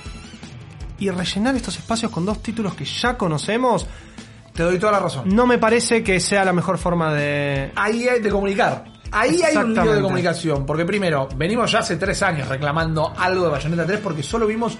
y 0.98 1.08
rellenar 1.08 1.56
estos 1.56 1.78
espacios 1.78 2.12
con 2.12 2.26
dos 2.26 2.42
títulos 2.42 2.74
que 2.74 2.84
ya 2.84 3.16
conocemos, 3.16 3.86
te 4.52 4.62
doy 4.62 4.78
toda 4.78 4.92
la 4.92 5.00
razón 5.00 5.24
no 5.34 5.46
me 5.46 5.58
parece 5.58 6.02
que 6.02 6.20
sea 6.20 6.44
la 6.44 6.52
mejor 6.52 6.78
forma 6.78 7.12
de... 7.14 7.72
ahí 7.76 8.08
hay 8.08 8.20
de 8.20 8.30
comunicar. 8.30 8.84
Ahí 9.14 9.42
hay 9.42 9.54
un 9.56 9.74
lío 9.74 9.92
de 9.92 10.00
comunicación. 10.00 10.64
Porque 10.64 10.86
primero, 10.86 11.28
venimos 11.36 11.70
ya 11.70 11.80
hace 11.80 11.96
tres 11.96 12.22
años 12.22 12.48
reclamando 12.48 13.12
algo 13.16 13.44
de 13.44 13.50
Bayonetta 13.50 13.84
3 13.84 14.00
porque 14.00 14.22
solo 14.22 14.46
vimos 14.46 14.78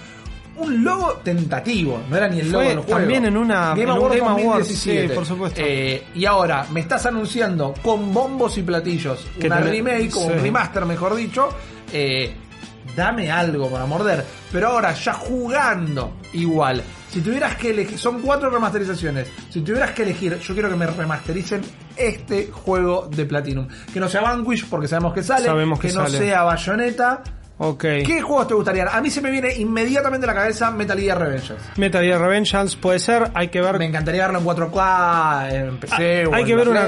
un 0.56 0.82
logo 0.82 1.20
tentativo. 1.22 2.00
No 2.08 2.16
era 2.16 2.28
ni 2.28 2.40
el 2.40 2.50
logo 2.50 2.64
Fue 2.64 2.68
del 2.70 2.78
juego. 2.78 2.98
también 2.98 3.24
en 3.26 3.36
una- 3.36 3.70
Game 3.70 3.82
en 3.82 3.90
un 3.90 3.96
Awards 3.98 4.16
Game 4.16 4.30
Awards, 4.30 4.68
2017. 4.68 5.08
sí, 5.08 5.14
por 5.14 5.26
supuesto. 5.26 5.60
Eh, 5.62 6.04
y 6.14 6.24
ahora 6.24 6.66
me 6.72 6.80
estás 6.80 7.04
anunciando 7.04 7.74
con 7.82 8.12
bombos 8.14 8.56
y 8.56 8.62
platillos 8.62 9.26
Que 9.38 9.48
una 9.48 9.60
remake 9.60 10.10
o 10.16 10.20
un 10.20 10.32
remaster, 10.40 10.86
mejor 10.86 11.14
dicho. 11.14 11.50
Eh, 11.92 12.34
dame 12.96 13.30
algo 13.30 13.70
para 13.70 13.86
morder. 13.86 14.24
Pero 14.50 14.68
ahora, 14.68 14.92
ya 14.92 15.14
jugando 15.14 16.18
igual. 16.32 16.82
Si 17.08 17.20
tuvieras 17.20 17.56
que 17.56 17.70
elegir, 17.70 17.98
son 17.98 18.22
cuatro 18.22 18.48
remasterizaciones. 18.48 19.28
Si 19.50 19.60
tuvieras 19.60 19.90
que 19.90 20.02
elegir, 20.02 20.38
yo 20.38 20.54
quiero 20.54 20.70
que 20.70 20.76
me 20.76 20.86
remastericen 20.86 21.60
este 21.96 22.50
juego 22.50 23.08
de 23.14 23.26
Platinum. 23.26 23.68
Que 23.92 24.00
no 24.00 24.08
sea 24.08 24.22
Vanquish, 24.22 24.66
porque 24.68 24.88
sabemos 24.88 25.12
que 25.12 25.22
sale. 25.22 25.44
Sabemos 25.44 25.78
que 25.78 25.88
no 25.88 26.06
sale. 26.06 26.18
sea 26.18 26.42
Bayonetta. 26.42 27.22
Ok. 27.58 27.82
¿Qué 28.04 28.20
juegos 28.22 28.48
te 28.48 28.54
gustarían? 28.54 28.88
A 28.90 29.00
mí 29.00 29.10
se 29.10 29.20
me 29.20 29.30
viene 29.30 29.54
inmediatamente 29.54 30.24
a 30.26 30.28
la 30.28 30.34
cabeza 30.34 30.70
Metal 30.70 30.98
Gear 30.98 31.18
Revengeance. 31.18 31.64
Metal 31.76 32.02
Gear 32.02 32.20
Revengeance 32.20 32.76
puede 32.76 32.98
ser, 32.98 33.30
hay 33.34 33.48
que 33.48 33.60
ver... 33.60 33.78
Me 33.78 33.84
encantaría 33.84 34.26
verlo 34.26 34.40
en 34.40 34.72
4K, 34.72 35.52
en 35.52 35.76
PC 35.78 36.26
o 36.26 36.34
hay 36.34 36.40
en 36.40 36.46
que 36.46 36.56
ver 36.56 36.68
una, 36.68 36.86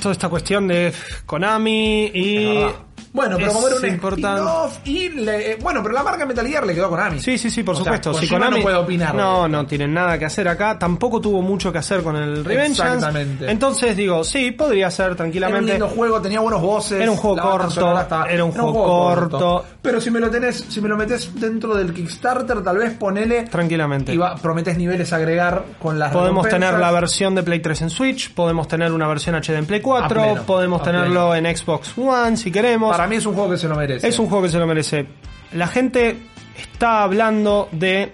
toda 0.00 0.12
esta 0.12 0.28
cuestión 0.28 0.68
de 0.68 0.92
Konami 1.26 2.10
y... 2.14 2.66
Bueno, 3.12 3.36
pero 3.38 3.52
como 3.52 3.66
era 3.68 3.76
un 3.76 3.86
importante. 3.86 4.42
y 4.84 5.08
le- 5.10 5.52
eh, 5.52 5.58
bueno, 5.60 5.82
pero 5.82 5.94
la 5.94 6.02
marca 6.02 6.24
Metal 6.26 6.46
Gear 6.46 6.66
le 6.66 6.74
quedó 6.74 6.86
a 6.86 6.90
Konami. 6.90 7.20
Sí, 7.20 7.36
sí, 7.38 7.50
sí, 7.50 7.62
por 7.62 7.74
O 7.74 7.76
sea, 7.78 7.84
supuesto. 7.84 8.14
si 8.14 8.28
Konami 8.28 8.56
no 8.58 8.62
puede 8.62 8.76
opinar. 8.76 9.14
No, 9.14 9.48
no 9.48 9.66
tienen 9.66 9.92
nada 9.94 10.18
que 10.18 10.24
hacer 10.24 10.48
acá. 10.48 10.78
Tampoco 10.78 11.20
tuvo 11.20 11.42
mucho 11.42 11.72
que 11.72 11.78
hacer 11.78 12.02
con 12.02 12.16
el 12.16 12.44
Revengeance. 12.44 12.94
Exactamente. 12.94 13.50
Entonces 13.50 13.96
digo, 13.96 14.24
sí, 14.24 14.50
podría 14.52 14.90
ser 14.90 15.02
Era 15.04 15.10
un 15.12 15.16
tranquilamente. 15.16 15.70
lindo 15.72 15.88
juego, 15.88 16.20
tenía 16.20 16.40
buenos 16.40 16.60
voces. 16.60 17.00
Era 17.00 17.10
un 17.10 17.16
juego 17.16 17.38
corto, 17.40 18.00
era 18.28 18.44
un 18.44 18.52
juego 18.52 18.84
corto. 18.84 19.64
Pero 19.82 20.00
si 20.00 20.10
me 20.10 20.20
lo 20.20 20.30
tenés, 20.30 20.64
si 20.68 20.80
me 20.80 20.88
lo 20.88 20.96
metes 20.96 21.30
dentro 21.38 21.74
del 21.74 21.92
Kickstarter, 21.92 22.62
tal 22.62 22.78
vez 22.78 22.92
ponele 22.94 23.44
Tranquilamente. 23.44 24.12
y 24.14 24.16
va, 24.16 24.36
prometes 24.36 24.76
niveles 24.78 25.12
a 25.12 25.16
agregar 25.16 25.64
con 25.80 25.98
las 25.98 26.12
Podemos 26.12 26.44
recompensas. 26.44 26.70
tener 26.70 26.80
la 26.80 26.90
versión 26.92 27.34
de 27.34 27.42
Play 27.42 27.60
3 27.60 27.82
en 27.82 27.90
Switch, 27.90 28.32
podemos 28.32 28.68
tener 28.68 28.92
una 28.92 29.08
versión 29.08 29.34
HD 29.34 29.56
en 29.58 29.66
Play 29.66 29.80
4, 29.80 30.04
A 30.20 30.24
pleno, 30.24 30.42
podemos 30.44 30.82
tenerlo 30.82 31.34
en 31.34 31.44
Xbox 31.56 31.92
One 31.98 32.36
si 32.36 32.50
queremos. 32.52 32.91
Para 32.92 33.06
mí 33.08 33.16
es 33.16 33.26
un 33.26 33.34
juego 33.34 33.50
que 33.50 33.58
se 33.58 33.68
lo 33.68 33.76
merece. 33.76 34.06
Es 34.08 34.18
un 34.18 34.26
juego 34.28 34.44
que 34.44 34.50
se 34.50 34.58
lo 34.58 34.66
merece. 34.66 35.06
La 35.52 35.66
gente 35.66 36.16
está 36.56 37.02
hablando 37.02 37.68
de... 37.72 38.12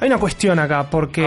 Hay 0.00 0.08
una 0.08 0.18
cuestión 0.18 0.58
acá, 0.58 0.88
porque. 0.90 1.22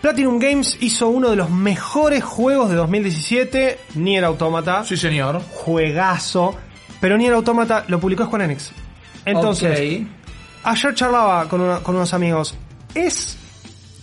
Platinum 0.00 0.38
Games 0.38 0.78
hizo 0.80 1.08
uno 1.08 1.28
de 1.30 1.36
los 1.36 1.50
mejores 1.50 2.24
juegos 2.24 2.70
de 2.70 2.76
2017, 2.76 3.78
Nier 3.96 4.24
Automata. 4.24 4.82
Sí, 4.84 4.96
señor. 4.96 5.40
Juegazo. 5.50 6.56
Pero 7.00 7.16
Nier 7.18 7.34
Automata 7.34 7.84
lo 7.88 8.00
publicó 8.00 8.24
Square 8.24 8.44
Enix. 8.46 8.72
Entonces, 9.24 10.02
ayer 10.64 10.94
charlaba 10.94 11.46
con, 11.48 11.60
una- 11.60 11.80
con 11.80 11.94
unos 11.96 12.12
amigos. 12.14 12.54
¿Es 12.94 13.36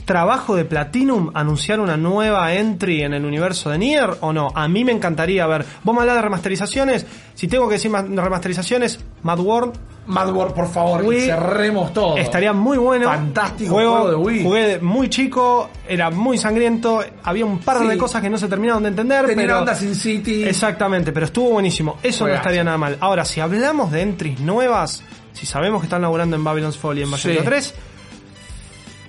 trabajo 0.08 0.56
de 0.56 0.66
Platinum 0.66 1.30
anunciar 1.36 1.80
una 1.80 1.98
nueva 1.98 2.52
entry 2.54 3.04
en 3.04 3.14
el 3.14 3.26
universo 3.26 3.70
de 3.70 3.78
Nier 3.78 4.10
o 4.22 4.34
no? 4.34 4.48
A 4.56 4.68
mí 4.68 4.84
me 4.84 4.92
encantaría 4.94 5.46
ver. 5.46 5.64
Vos 5.84 5.94
me 5.94 6.02
hablas 6.02 6.16
de 6.16 6.22
remasterizaciones. 6.24 7.06
Si 7.36 7.48
tengo 7.48 7.68
que 7.68 7.76
decir 7.76 7.92
ma- 7.92 8.02
remasterizaciones, 8.02 9.00
Mad 9.22 9.40
World 9.40 9.74
Mad 10.08 10.30
World, 10.32 10.54
por 10.54 10.70
favor, 10.70 11.04
Wii- 11.04 11.18
y 11.18 11.22
cerremos 11.26 11.92
todo. 11.94 12.16
estaría 12.16 12.54
muy 12.54 12.78
bueno. 12.78 13.10
Fantástico 13.10 13.74
juego 13.74 14.10
de 14.10 14.16
Wii. 14.16 14.44
Jugué 14.44 14.80
muy 14.80 15.10
chico, 15.10 15.70
era 15.86 16.10
muy 16.10 16.38
sangriento. 16.38 17.04
Había 17.24 17.46
un 17.46 17.60
par 17.60 17.80
Sí. 17.80 17.88
de 17.88 17.98
cosas 17.98 18.22
que 18.22 18.30
no 18.30 18.38
se 18.38 18.48
terminaron 18.48 18.84
de 18.84 18.90
entender. 18.90 19.26
Tenía 19.26 19.44
pero... 19.46 19.60
onda 19.60 19.76
Sin 19.76 19.94
City. 19.96 20.46
Exactamente, 20.46 21.12
pero 21.12 21.26
estuvo 21.26 21.50
buenísimo. 21.50 21.98
Eso 22.02 22.26
no 22.26 22.34
estaría 22.34 22.64
nada 22.64 22.78
mal. 22.78 22.96
Ahora, 23.02 23.26
si 23.26 23.42
hablamos 23.42 23.92
de 23.92 24.02
entries 24.04 24.40
nuevas, 24.40 25.04
si 25.34 25.46
sabemos 25.46 25.82
que 25.82 25.88
están 25.88 26.02
laburando 26.04 26.38
en 26.38 26.44
Babylon's 26.46 26.78
Fall 26.78 27.00
y 27.00 27.02
en 27.04 27.12
Bayonetta 27.12 27.42
Sí. 27.42 27.46
3, 27.46 27.74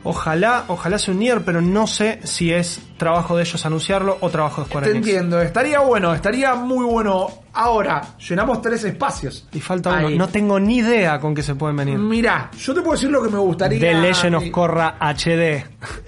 Ojalá, 0.05 0.65
ojalá 0.69 0.99
sea 0.99 1.13
un 1.13 1.21
Nier, 1.21 1.45
pero 1.45 1.61
no 1.61 1.87
sé 1.87 2.21
si 2.25 2.53
es 2.53 2.81
trabajo 2.97 3.37
de 3.37 3.43
ellos 3.43 3.65
anunciarlo 3.67 4.19
o 4.21 4.31
trabajo 4.31 4.63
de 4.63 4.69
Square 4.69 4.87
Te 4.87 4.91
Enix. 4.93 5.07
entiendo, 5.07 5.41
estaría 5.41 5.81
bueno, 5.81 6.15
estaría 6.15 6.55
muy 6.55 6.85
bueno. 6.85 7.29
Ahora, 7.53 8.03
llenamos 8.29 8.61
tres 8.63 8.85
espacios. 8.85 9.47
Y 9.53 9.61
falta 9.61 9.91
uno. 9.91 10.09
Ahí. 10.09 10.19
No 10.19 10.29
tengo 10.29 10.59
ni 10.61 10.79
idea 10.79 11.19
con 11.19 11.35
qué 11.35 11.43
se 11.43 11.55
pueden 11.55 11.77
venir. 11.77 11.99
Mirá, 11.99 12.51
yo 12.59 12.75
te 12.75 12.81
puedo 12.81 12.93
decir 12.93 13.11
lo 13.11 13.23
que 13.23 13.29
me 13.31 13.39
gustaría. 13.39 13.79
The 13.81 13.95
Legend 13.95 14.35
of 14.37 14.45
eh, 14.45 14.51
Korra 14.51 14.97
HD. 15.01 15.65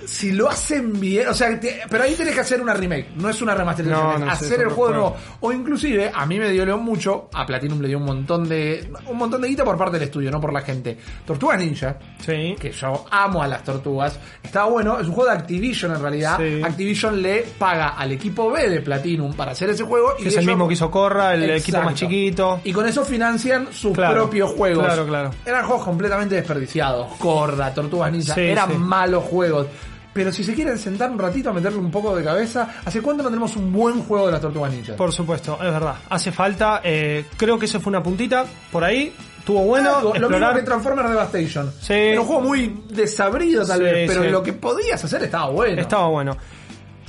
Si 0.07 0.33
lo 0.33 0.49
hacen 0.49 0.99
bien, 1.01 1.29
o 1.29 1.35
sea, 1.35 1.59
te- 1.59 1.81
pero 1.89 2.05
ahí 2.05 2.15
tenés 2.15 2.35
que 2.35 2.41
hacer 2.41 2.61
una 2.61 2.75
remake, 2.75 3.11
no 3.17 3.29
es 3.31 3.41
una 3.43 3.55
remasterización, 3.55 4.05
No, 4.07 4.15
es 4.15 4.21
no, 4.21 4.27
sí, 4.27 4.45
hacer 4.45 4.61
el 4.63 4.69
juego 4.71 4.91
nuevo. 4.93 5.17
O 5.41 5.53
inclusive, 5.53 6.11
a 6.15 6.27
mí 6.27 6.39
me 6.39 6.49
dio 6.51 6.61
mucho, 6.79 7.29
a 7.35 7.47
Platinum 7.47 7.81
le 7.81 7.89
dio 7.89 7.99
un 7.99 8.05
montón 8.05 8.49
de 8.49 8.91
un 9.07 9.17
montón 9.17 9.41
de 9.41 9.49
guita 9.49 9.65
por 9.65 9.77
parte 9.79 9.95
del 9.99 10.05
estudio, 10.09 10.31
no 10.31 10.41
por 10.41 10.53
la 10.53 10.61
gente. 10.63 10.97
Tortugas 11.25 11.59
Ninja, 11.59 11.97
Sí. 12.21 12.55
que 12.59 12.71
yo 12.73 13.05
amo 13.11 13.43
a 13.43 13.47
las 13.49 13.63
tortugas, 13.65 14.19
estaba 14.43 14.67
bueno, 14.69 14.99
es 14.99 15.07
un 15.07 15.13
juego 15.15 15.31
de 15.31 15.37
Activision 15.39 15.93
en 15.95 16.03
realidad. 16.03 16.39
Sí. 16.39 16.63
Activision 16.63 17.21
le 17.23 17.43
paga 17.59 17.89
al 17.91 18.13
equipo 18.13 18.51
B 18.51 18.69
de 18.69 18.81
Platinum 18.81 19.33
para 19.35 19.53
hacer 19.53 19.71
ese 19.71 19.85
juego. 19.85 20.15
Que 20.17 20.29
es 20.29 20.37
el 20.37 20.47
mismo 20.47 20.67
que 20.69 20.75
hizo 20.75 20.91
El 21.35 21.51
equipo 21.51 21.83
más 21.83 21.95
chiquito. 21.95 22.61
Y 22.65 22.73
con 22.73 22.87
eso 22.87 23.05
financian 23.05 23.69
sus 23.73 23.93
Claro, 23.93 24.15
propios 24.23 24.51
juegos. 24.53 24.85
claro, 24.85 25.07
claro. 25.07 25.31
Eran 25.45 25.65
juegos 25.67 25.85
completamente 25.85 26.35
desperdiciados. 26.37 27.09
Corda, 27.19 27.73
Tortugas 27.75 28.13
Ninja. 28.13 28.35
Sí, 28.35 28.41
eran 28.43 28.71
sí. 28.71 28.77
malos 28.79 29.25
juegos. 29.25 29.67
Pero 30.13 30.33
si 30.33 30.43
se 30.43 30.55
quieren 30.55 30.77
sentar 30.77 31.09
un 31.11 31.19
ratito 31.21 31.51
a 31.51 31.53
meterle 31.53 31.79
un 31.79 31.91
poco 31.91 32.17
de 32.17 32.25
cabeza, 32.25 32.69
¿hace 32.85 33.01
cuánto 33.01 33.23
no 33.23 33.29
tenemos 33.29 33.55
un 33.57 33.73
buen 33.73 34.03
juego 34.03 34.27
de 34.27 34.33
las 34.33 34.41
Tortugas 34.41 34.73
Ninja? 34.73 34.97
Por 34.97 35.13
supuesto, 35.13 35.55
es 35.63 35.73
verdad. 35.73 35.95
Hace 36.09 36.33
falta. 36.33 36.81
eh, 36.83 37.27
creo 37.37 37.59
que 37.59 37.67
eso 37.67 37.79
fue 37.81 37.91
una 37.91 38.03
puntita 38.03 38.45
por 38.73 38.83
ahí. 38.83 39.15
Estuvo 39.39 39.63
bueno. 39.63 39.97
Algo, 39.97 40.15
lo 40.17 40.29
mismo 40.29 40.53
que 40.53 40.63
Transformers 40.63 41.09
Devastation. 41.11 41.73
Sí. 41.81 41.93
Era 41.95 42.21
un 42.21 42.27
juego 42.27 42.43
muy 42.43 42.83
desabrido 42.91 43.65
tal 43.65 43.79
Sí, 43.79 43.85
vez, 43.85 44.11
pero 44.11 44.23
sí. 44.25 44.29
lo 44.31 44.43
que 44.43 44.53
podías 44.53 45.03
hacer 45.05 45.23
estaba 45.23 45.49
bueno. 45.51 45.81
Estaba 45.81 46.09
bueno. 46.09 46.37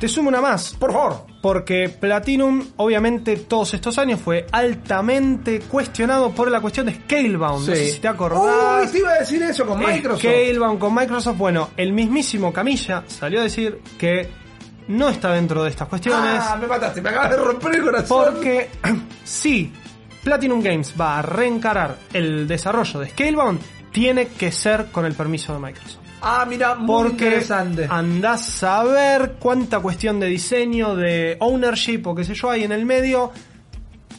Te 0.02 0.08
sumo 0.08 0.30
una 0.30 0.42
más. 0.42 0.74
Por 0.80 0.92
favor. 0.92 1.28
Porque 1.44 1.88
Platinum, 1.88 2.70
obviamente, 2.78 3.38
todos 3.38 3.76
estos 3.76 4.00
años 4.00 4.20
fue 4.20 4.48
altamente 4.52 5.60
cuestionado 5.60 6.32
por 6.32 6.50
la 6.50 6.60
cuestión 6.60 6.88
de 6.88 6.96
Scalebound. 6.96 7.70
No 7.70 7.76
sé 7.76 7.92
si 7.92 8.00
te 8.00 8.08
acordás. 8.08 8.88
Uy, 8.88 8.92
te 8.92 8.98
iba 8.98 9.12
a 9.12 9.20
decir 9.20 9.44
eso 9.44 9.64
con 9.64 9.78
Microsoft. 9.78 10.22
Scalebound 10.22 10.80
con 10.80 10.96
Microsoft. 10.96 11.38
Bueno, 11.38 11.70
el 11.78 11.94
mismísimo 11.94 12.52
Camilla 12.52 13.04
salió 13.06 13.42
a 13.42 13.44
decir 13.44 13.80
que 14.00 14.28
no 14.88 15.08
está 15.08 15.34
dentro 15.34 15.64
de 15.64 15.70
estas 15.70 15.88
cuestiones. 15.88 16.42
Ah, 16.42 16.58
me 16.60 16.66
mataste, 16.66 17.00
me 17.00 17.10
acabas 17.10 17.30
de 17.30 17.38
romper 17.38 17.76
el 17.76 17.82
corazón. 17.84 18.26
Porque 18.26 18.70
si 19.24 19.72
Platinum 20.24 20.64
Games 20.64 20.96
va 21.00 21.20
a 21.20 21.22
reencarar 21.22 21.96
el 22.12 22.48
desarrollo 22.48 23.02
de 23.02 23.10
Scalebound, 23.10 23.62
tiene 23.92 24.30
que 24.30 24.52
ser 24.52 24.88
con 24.88 25.06
el 25.06 25.14
permiso 25.14 25.54
de 25.54 25.60
Microsoft. 25.60 26.01
Ah, 26.22 26.46
mira, 26.48 26.76
muy 26.76 26.88
Porque 26.88 27.26
interesante. 27.26 27.88
andás 27.90 28.64
a 28.64 28.84
ver 28.84 29.34
cuánta 29.40 29.80
cuestión 29.80 30.20
de 30.20 30.28
diseño, 30.28 30.96
de 30.96 31.38
ownership 31.40 32.02
o 32.06 32.16
qué 32.16 32.24
sé 32.24 32.34
yo 32.36 32.50
hay 32.52 32.64
en 32.64 32.72
el 32.72 32.86
medio. 32.86 33.32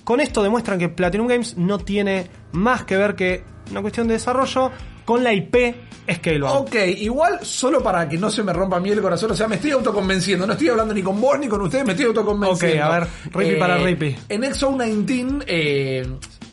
Con 0.04 0.21
esto 0.21 0.42
demuestran 0.42 0.78
que 0.78 0.88
Platinum 0.88 1.28
Games 1.28 1.56
no 1.56 1.78
tiene 1.78 2.26
más 2.52 2.85
que 2.85 2.97
ver 2.97 3.14
que 3.14 3.44
una 3.71 3.80
cuestión 3.82 4.09
de 4.09 4.14
desarrollo 4.14 4.73
con 5.04 5.23
la 5.23 5.32
IP 5.32 5.76
Scalebound. 6.12 6.68
Ok, 6.68 6.75
igual 6.99 7.38
solo 7.42 7.82
para 7.82 8.09
que 8.09 8.18
no 8.18 8.28
se 8.30 8.42
me 8.42 8.52
rompa 8.52 8.76
a 8.76 8.80
mí 8.80 8.90
el 8.90 9.00
corazón, 9.00 9.30
o 9.30 9.35
sea, 9.35 9.47
me 9.47 9.56
estoy 9.56 9.71
autoconvenciendo, 9.71 10.47
no 10.47 10.52
estoy 10.54 10.68
hablando 10.68 10.92
ni 10.94 11.02
con 11.02 11.21
vos 11.21 11.38
ni 11.38 11.47
con 11.47 11.61
ustedes, 11.62 11.85
me 11.85 11.92
estoy 11.92 12.06
autoconvenciendo. 12.06 12.85
Ok, 12.85 12.92
a 12.92 12.99
ver, 12.99 13.09
Rippy 13.32 13.56
para 13.61 13.78
Rippy. 13.78 14.16
En 14.28 14.44
Exo 14.44 14.76
19, 14.76 15.44
eh, 15.47 16.06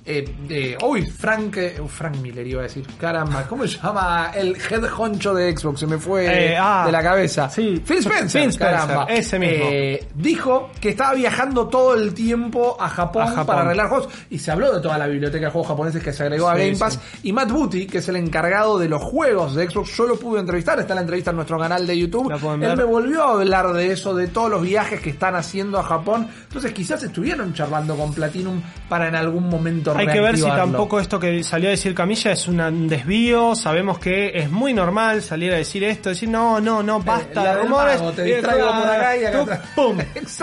eh, 0.10 0.36
eh, 0.50 0.78
uy, 0.84 1.06
Frank, 1.06 1.58
eh, 1.58 1.82
Frank 1.88 2.18
Miller 2.18 2.46
iba 2.48 2.62
a 2.62 2.64
decir, 2.64 2.86
caramba, 3.00 3.44
¿cómo 3.48 3.68
se 3.68 3.78
llama 3.78 4.32
el 4.36 4.56
head 4.58 4.84
honcho 4.98 5.34
de 5.34 5.56
Xbox? 5.56 5.80
Se 5.82 5.88
me 5.88 5.98
fue 5.98 6.26
Eh, 6.54 6.58
ah, 6.60 6.84
de 6.86 6.92
la 6.92 7.04
cabeza. 7.04 7.50
sí. 7.50 7.82
Phil 7.86 8.00
Spencer, 8.00 8.42
Phil 8.42 8.50
Spencer, 8.50 8.60
caramba. 8.60 9.06
ese 9.10 9.38
mismo. 9.40 9.66
Eh, 9.70 10.08
dijo 10.16 10.72
que 10.82 10.90
estaba 10.90 11.14
viajando 11.14 11.68
todo 11.68 11.94
el 11.96 12.14
tiempo 12.14 12.76
a 12.80 12.90
Japón, 12.90 13.24
A 13.24 13.28
Japón. 13.28 13.46
para 13.46 13.62
arreglar 13.62 13.90
juegos 13.90 14.10
y 14.30 14.40
se 14.40 14.52
habló 14.52 14.74
de 14.76 14.82
toda 14.82 14.98
la 14.98 15.08
biblioteca 15.08 15.46
de 15.46 15.52
juegos 15.52 15.68
japoneses 15.68 16.04
que 16.04 16.12
se 16.12 16.24
agregó 16.24 16.50
a 16.50 16.56
Game 16.56 16.76
Pass 16.76 16.94
sí. 17.14 17.20
y 17.30 17.34
Matt 17.34 17.52
Booty, 17.52 17.86
que 17.88 18.00
es 18.00 18.10
el 18.10 18.16
encargado 18.16 18.80
de 18.80 18.90
los 18.90 19.02
juegos 19.04 19.54
de 19.56 19.70
Xbox, 19.70 19.96
yo 19.96 20.08
lo 20.08 20.18
pude 20.18 20.40
entrevistar, 20.40 20.80
está 20.80 20.96
la 20.96 21.02
entrevista 21.02 21.30
en 21.30 21.36
nuestro 21.38 21.60
canal 21.60 21.86
de 21.86 21.98
YouTube. 21.98 22.32
Él 22.62 22.76
me 22.78 22.84
volvió 22.84 23.24
a 23.24 23.32
hablar 23.34 23.74
de 23.74 23.92
eso, 23.92 24.16
de 24.16 24.28
todos 24.28 24.50
los 24.50 24.62
viajes 24.64 25.00
que 25.02 25.12
están 25.12 25.36
haciendo 25.36 25.78
a 25.80 25.84
Japón. 25.84 26.28
Entonces 26.44 26.72
quizás 26.74 27.04
estuvieron 27.04 27.54
charlando 27.54 27.96
con 27.96 28.14
Platinum 28.14 28.62
para 28.88 29.08
en 29.08 29.16
algún 29.16 29.48
momento 29.50 29.94
Hay 30.00 30.08
que 30.08 30.20
ver 30.22 30.38
si 30.38 30.44
tampoco 30.44 31.00
esto 31.00 31.20
que 31.20 31.44
salió 31.44 31.70
a 31.70 31.72
decir 31.72 31.94
Camilla 31.94 32.32
es 32.32 32.48
un 32.48 32.88
desvío. 32.88 33.56
Sabemos 33.56 34.00
que 34.00 34.32
es 34.34 34.50
muy 34.50 34.74
normal 34.74 35.22
salir 35.22 35.52
a 35.54 35.58
decir 35.58 35.84
esto, 35.84 36.10
decir 36.10 36.30
no, 36.30 36.60
no, 36.60 36.82
no, 36.84 37.00
basta 37.02 37.42
Eh, 37.42 37.44
la 37.46 37.56
de 37.56 37.62
rumores. 37.64 38.00
mago, 38.00 38.12
te 38.12 38.24
distraigo 38.24 38.68
por 38.68 38.88
acá 38.88 39.18
y 39.18 39.26
acá 39.26 39.44
tú. 39.44 39.52
¡Pum! 39.76 39.98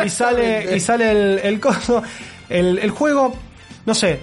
y 0.04 0.08
sale, 0.08 0.76
y 0.76 0.80
sale 0.80 1.10
el, 1.10 1.38
el 1.42 1.60
coso. 1.60 2.02
El, 2.48 2.78
el 2.78 2.90
juego, 2.90 3.34
no 3.86 3.94
sé. 3.94 4.20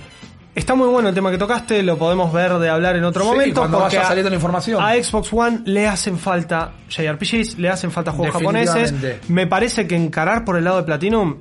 Está 0.56 0.76
muy 0.76 0.88
bueno 0.88 1.10
el 1.10 1.16
tema 1.16 1.32
que 1.32 1.40
tocaste, 1.40 1.82
lo 1.82 1.98
podemos 1.98 2.32
ver 2.32 2.54
de 2.60 2.70
hablar 2.70 2.96
en 2.96 3.04
otro 3.06 3.24
Sí, 3.24 3.28
momento. 3.30 3.62
porque 3.62 3.76
vaya 3.76 4.02
a- 4.02 4.06
saliendo 4.06 4.30
la 4.30 4.36
información. 4.36 4.84
A 4.84 4.94
Xbox 5.04 5.34
One 5.34 5.62
le 5.66 5.88
hacen 5.88 6.20
falta 6.20 6.74
JRPGs, 6.90 7.58
le 7.58 7.70
hacen 7.70 7.90
falta 7.90 8.12
juegos 8.12 8.36
japoneses. 8.36 8.94
Me 9.30 9.48
parece 9.48 9.88
que 9.88 9.96
encarar 9.96 10.46
por 10.46 10.56
el 10.58 10.64
lado 10.66 10.78
de 10.78 10.84
Platinum 10.84 11.38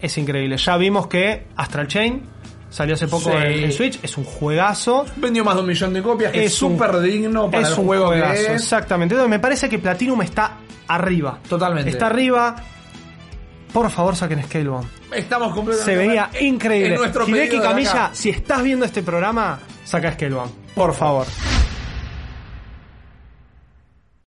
es 0.00 0.18
increíble. 0.18 0.56
Ya 0.56 0.76
vimos 0.76 1.06
que 1.06 1.46
Astral 1.54 1.86
Chain 1.86 2.22
salió 2.70 2.94
hace 2.94 3.06
poco 3.08 3.30
Sí. 3.30 3.36
en, 3.36 3.64
en 3.64 3.72
Switch, 3.72 3.98
es 4.02 4.16
un 4.16 4.24
juegazo. 4.24 5.04
Vendió 5.16 5.44
más 5.44 5.56
de 5.56 5.60
un 5.60 5.66
millón 5.68 5.92
de 5.92 6.02
copias, 6.02 6.32
es 6.34 6.54
súper 6.54 6.98
digno 7.00 7.50
para 7.50 7.62
es 7.64 7.72
el 7.74 7.78
un 7.80 7.86
juego 7.86 8.06
juegazo, 8.06 8.32
que 8.34 8.40
es. 8.40 8.48
Exactamente. 8.62 9.14
Entonces, 9.14 9.30
me 9.30 9.38
parece 9.38 9.68
que 9.68 9.78
Platinum 9.78 10.22
está 10.22 10.56
arriba. 10.88 11.38
Totalmente. 11.48 11.90
Está 11.90 12.06
arriba. 12.06 12.56
Por 13.72 13.88
favor, 13.90 14.16
saquen 14.16 14.42
Scalebound. 14.42 14.88
Estamos 15.14 15.54
completamente 15.54 15.84
Se 15.92 15.96
veía 16.08 16.30
en 16.32 16.46
increíble. 16.54 16.96
nuestro 16.96 17.28
Hideki 17.28 17.60
Camilla, 17.60 18.10
si 18.12 18.30
estás 18.30 18.62
viendo 18.62 18.84
este 18.84 19.02
programa, 19.02 19.60
saca 19.84 20.12
Scalebound. 20.12 20.50
Por 20.74 20.92
favor. 20.94 21.26